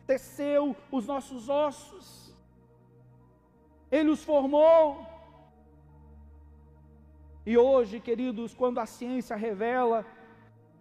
teceu 0.06 0.76
os 0.90 1.06
nossos 1.06 1.48
ossos, 1.48 2.34
Ele 3.90 4.10
os 4.10 4.22
formou. 4.22 5.06
E 7.46 7.58
hoje, 7.58 8.00
queridos, 8.00 8.54
quando 8.54 8.78
a 8.78 8.86
ciência 8.86 9.36
revela 9.36 10.06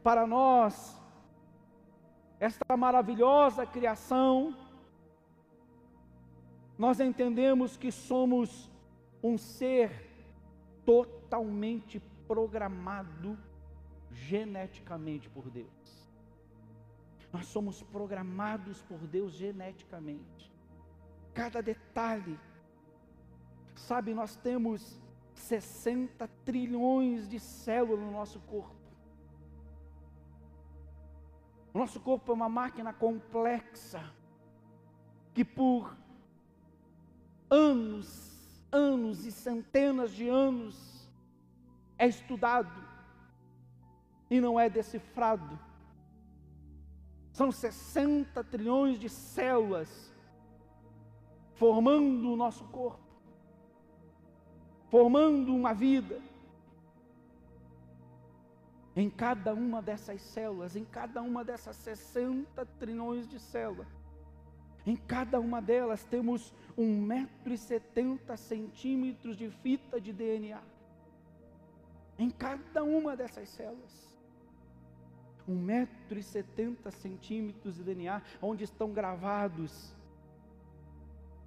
para 0.02 0.26
nós 0.26 0.98
esta 2.44 2.76
maravilhosa 2.76 3.66
criação, 3.66 4.54
nós 6.78 7.00
entendemos 7.00 7.78
que 7.78 7.90
somos 7.90 8.70
um 9.24 9.38
ser 9.38 9.90
totalmente 10.86 12.02
programado 12.28 13.38
geneticamente 14.12 15.30
por 15.30 15.50
Deus. 15.50 16.12
Nós 17.32 17.46
somos 17.46 17.82
programados 17.82 18.82
por 18.82 19.00
Deus 19.08 19.32
geneticamente. 19.32 20.52
Cada 21.34 21.64
detalhe. 21.64 22.38
Sabe, 23.74 24.14
nós 24.14 24.36
temos 24.36 25.02
60 25.34 26.28
trilhões 26.44 27.30
de 27.30 27.40
células 27.40 28.06
no 28.06 28.12
nosso 28.12 28.42
corpo. 28.42 28.84
O 31.74 31.80
nosso 31.80 32.00
corpo 32.00 32.32
é 32.32 32.36
uma 32.36 32.50
máquina 32.50 32.94
complexa 32.94 34.04
que 35.34 35.44
por 35.44 35.98
anos, 37.50 38.62
anos 38.72 39.26
e 39.26 39.32
centenas 39.32 40.12
de 40.12 40.28
anos 40.28 41.10
é 41.98 42.08
estudado 42.08 42.84
e 44.30 44.40
não 44.40 44.60
é 44.60 44.70
decifrado. 44.70 45.60
São 47.32 47.52
60 47.52 48.44
trilhões 48.44 49.00
de 49.00 49.10
células 49.10 50.14
formando 51.56 52.32
o 52.32 52.36
nosso 52.36 52.64
corpo 52.66 53.04
formando 54.94 55.56
uma 55.56 55.74
vida. 55.74 56.22
Em 58.96 59.10
cada 59.10 59.54
uma 59.54 59.82
dessas 59.82 60.22
células, 60.22 60.76
em 60.76 60.86
cada 60.86 61.22
uma 61.22 61.44
dessas 61.44 61.76
60 61.78 62.66
trilhões 62.80 63.28
de 63.28 63.40
células, 63.40 63.88
em 64.86 64.96
cada 64.96 65.40
uma 65.40 65.62
delas 65.62 66.04
temos 66.04 66.54
um 66.78 67.02
metro 67.02 67.54
e 67.54 67.58
setenta 67.58 68.36
centímetros 68.36 69.38
de 69.38 69.50
fita 69.50 70.00
de 70.00 70.12
DNA. 70.12 70.62
Em 72.20 72.30
cada 72.30 72.84
uma 72.84 73.16
dessas 73.16 73.50
células. 73.50 74.04
Um 75.48 75.58
metro 75.58 76.18
e 76.18 76.24
setenta 76.24 76.92
centímetros 76.92 77.76
de 77.76 77.84
DNA, 77.84 78.22
onde 78.42 78.64
estão 78.64 78.94
gravados, 78.94 79.94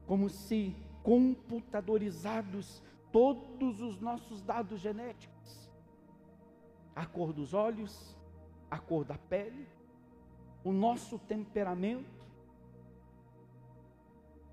como 0.06 0.28
se 0.28 0.76
computadorizados 1.02 2.82
todos 3.11 3.80
os 3.80 3.98
nossos 4.00 4.42
dados 4.42 4.80
genéticos: 4.80 5.65
a 6.96 7.06
cor 7.06 7.32
dos 7.32 7.54
olhos, 7.54 8.16
a 8.68 8.78
cor 8.78 9.04
da 9.04 9.16
pele, 9.16 9.68
o 10.64 10.72
nosso 10.72 11.18
temperamento. 11.18 12.16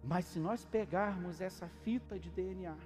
Mas 0.03 0.25
se 0.25 0.37
nós 0.37 0.63
pegarmos 0.65 1.39
essa 1.39 1.67
fita 1.83 2.19
de 2.19 2.29
DNA 2.29 2.77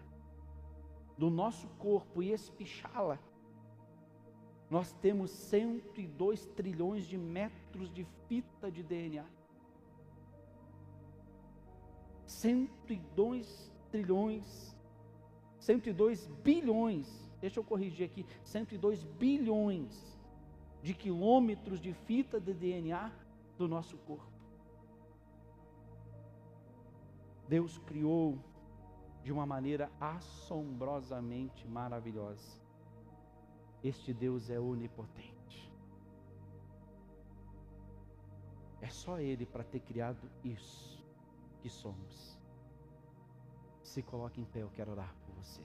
do 1.17 1.29
nosso 1.29 1.67
corpo 1.79 2.21
e 2.21 2.31
espichá-la, 2.31 3.19
nós 4.69 4.93
temos 5.01 5.31
102 5.31 6.45
trilhões 6.45 7.05
de 7.05 7.17
metros 7.17 7.91
de 7.91 8.05
fita 8.27 8.71
de 8.71 8.83
DNA. 8.83 9.25
102 12.27 13.73
trilhões 13.89 14.77
102 15.67 16.27
bilhões, 16.45 17.26
deixa 17.39 17.59
eu 17.59 17.63
corrigir 17.63 18.05
aqui, 18.05 18.25
102 18.43 19.03
bilhões 19.03 20.17
de 20.81 20.93
quilômetros 20.93 21.79
de 21.79 21.93
fita 21.93 22.39
de 22.39 22.53
DNA 22.53 23.11
do 23.57 23.67
nosso 23.67 23.97
corpo. 23.97 24.31
Deus 27.47 27.77
criou 27.79 28.37
de 29.23 29.31
uma 29.31 29.45
maneira 29.45 29.91
assombrosamente 29.99 31.67
maravilhosa. 31.67 32.61
Este 33.83 34.13
Deus 34.13 34.49
é 34.49 34.59
onipotente. 34.59 35.71
É 38.81 38.89
só 38.89 39.19
Ele 39.19 39.45
para 39.45 39.63
ter 39.63 39.79
criado 39.79 40.29
isso 40.43 41.05
que 41.61 41.69
somos. 41.69 42.37
Se 43.81 44.01
coloque 44.01 44.41
em 44.41 44.45
pé, 44.45 44.61
eu 44.61 44.69
quero 44.69 44.91
orar 44.91 45.13
você. 45.37 45.61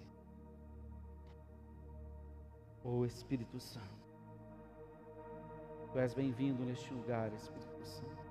Oh 2.84 3.04
Espírito 3.04 3.60
Santo, 3.60 4.02
Tu 5.92 5.98
és 6.00 6.14
bem-vindo 6.14 6.64
neste 6.64 6.92
lugar, 6.92 7.32
Espírito 7.32 7.84
Santo. 7.84 8.22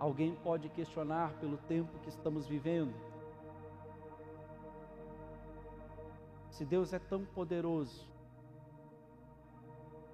Alguém 0.00 0.34
pode 0.34 0.68
questionar 0.70 1.32
pelo 1.34 1.58
tempo 1.58 1.96
que 2.00 2.08
estamos 2.08 2.46
vivendo? 2.46 2.92
Se 6.50 6.64
Deus 6.64 6.92
é 6.92 6.98
tão 6.98 7.24
poderoso, 7.24 8.13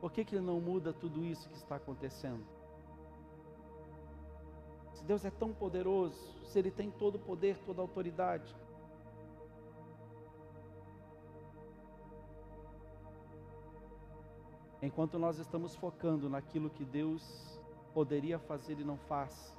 por 0.00 0.10
que, 0.10 0.24
que 0.24 0.34
Ele 0.34 0.44
não 0.44 0.60
muda 0.60 0.92
tudo 0.92 1.24
isso 1.24 1.48
que 1.48 1.56
está 1.56 1.76
acontecendo? 1.76 2.44
Se 4.94 5.04
Deus 5.04 5.24
é 5.24 5.30
tão 5.30 5.52
poderoso, 5.52 6.18
se 6.44 6.58
Ele 6.58 6.70
tem 6.70 6.90
todo 6.90 7.16
o 7.16 7.18
poder, 7.18 7.58
toda 7.66 7.80
a 7.80 7.84
autoridade, 7.84 8.54
enquanto 14.80 15.18
nós 15.18 15.38
estamos 15.38 15.76
focando 15.76 16.30
naquilo 16.30 16.70
que 16.70 16.84
Deus 16.84 17.60
poderia 17.92 18.38
fazer 18.38 18.80
e 18.80 18.84
não 18.84 18.96
faz, 18.96 19.54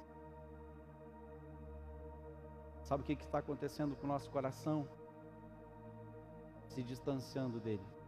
sabe 2.82 3.04
o 3.04 3.06
que, 3.06 3.12
está 3.12 3.38
acontecendo 3.38 3.94
com 3.94 4.06
o 4.06 4.08
nosso 4.08 4.28
coração? 4.30 4.88
Se 6.66 6.82
distanciando 6.82 7.60
dele. 7.60 8.01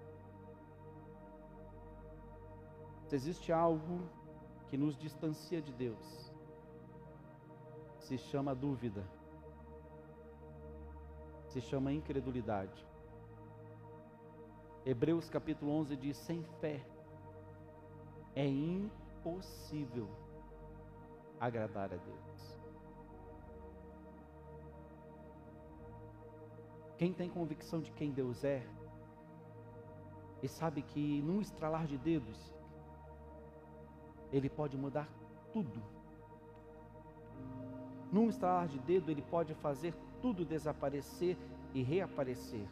Se 3.06 3.14
existe 3.14 3.52
algo 3.52 4.00
que 4.68 4.76
nos 4.76 4.96
distancia 4.96 5.60
de 5.60 5.72
Deus, 5.72 6.32
se 7.98 8.16
chama 8.16 8.54
dúvida, 8.54 9.04
se 11.48 11.60
chama 11.60 11.92
incredulidade. 11.92 12.86
Hebreus 14.86 15.28
capítulo 15.28 15.72
11 15.72 15.96
diz: 15.96 16.16
sem 16.16 16.42
fé 16.60 16.84
é 18.34 18.46
impossível 18.46 20.08
agradar 21.38 21.92
a 21.92 21.96
Deus. 21.96 22.58
Quem 26.96 27.12
tem 27.12 27.28
convicção 27.28 27.80
de 27.80 27.90
quem 27.92 28.10
Deus 28.12 28.44
é, 28.44 28.66
e 30.42 30.48
sabe 30.48 30.82
que 30.82 31.22
num 31.22 31.40
estralar 31.40 31.86
de 31.86 31.98
dedos, 31.98 32.53
ele 34.36 34.50
pode 34.50 34.76
mudar 34.76 35.08
tudo. 35.52 35.80
Num 38.10 38.28
estalar 38.28 38.66
de 38.66 38.80
dedo, 38.80 39.08
ele 39.08 39.22
pode 39.22 39.54
fazer 39.54 39.94
tudo 40.20 40.44
desaparecer 40.44 41.36
e 41.72 41.82
reaparecer. 41.82 42.66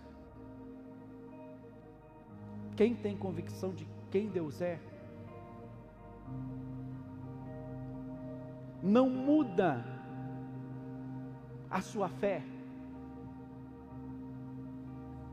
Quem 2.76 2.96
tem 2.96 3.16
convicção 3.16 3.72
de 3.72 3.86
quem 4.10 4.28
Deus 4.28 4.60
é, 4.60 4.80
não 8.82 9.08
muda 9.08 9.84
a 11.70 11.80
sua 11.80 12.08
fé, 12.08 12.42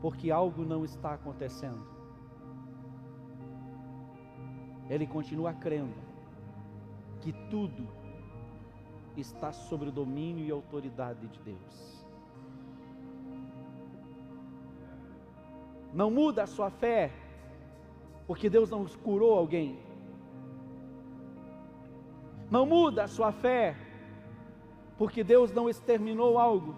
porque 0.00 0.30
algo 0.30 0.64
não 0.64 0.84
está 0.84 1.14
acontecendo. 1.14 1.84
Ele 4.88 5.06
continua 5.06 5.52
crendo 5.52 6.09
que 7.20 7.32
tudo 7.50 7.86
está 9.16 9.52
sob 9.52 9.88
o 9.88 9.92
domínio 9.92 10.44
e 10.44 10.50
autoridade 10.50 11.26
de 11.28 11.40
Deus. 11.40 12.06
Não 15.92 16.10
muda 16.10 16.44
a 16.44 16.46
sua 16.46 16.70
fé, 16.70 17.10
porque 18.26 18.48
Deus 18.48 18.70
não 18.70 18.86
curou 18.86 19.36
alguém. 19.36 19.78
Não 22.50 22.64
muda 22.64 23.04
a 23.04 23.08
sua 23.08 23.32
fé, 23.32 23.76
porque 24.96 25.22
Deus 25.22 25.52
não 25.52 25.68
exterminou 25.68 26.38
algo. 26.38 26.74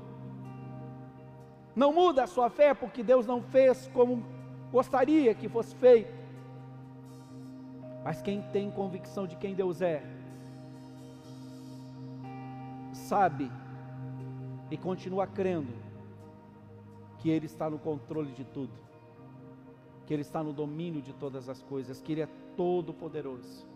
Não 1.74 1.92
muda 1.92 2.24
a 2.24 2.26
sua 2.26 2.50
fé 2.50 2.74
porque 2.74 3.02
Deus 3.02 3.26
não 3.26 3.40
fez 3.42 3.88
como 3.94 4.22
gostaria 4.70 5.34
que 5.34 5.48
fosse 5.48 5.74
feito. 5.76 6.12
Mas 8.04 8.20
quem 8.20 8.42
tem 8.52 8.70
convicção 8.70 9.26
de 9.26 9.36
quem 9.36 9.54
Deus 9.54 9.80
é, 9.80 10.02
sabe 13.12 13.52
e 14.70 14.76
continua 14.78 15.26
crendo 15.26 15.74
que 17.18 17.28
Ele 17.28 17.44
está 17.44 17.68
no 17.68 17.78
controle 17.78 18.32
de 18.32 18.42
tudo, 18.42 18.72
que 20.06 20.14
Ele 20.14 20.22
está 20.22 20.42
no 20.42 20.50
domínio 20.50 21.02
de 21.02 21.12
todas 21.12 21.46
as 21.46 21.62
coisas, 21.62 22.00
que 22.00 22.12
Ele 22.12 22.22
é 22.22 22.28
todo-poderoso. 22.56 23.66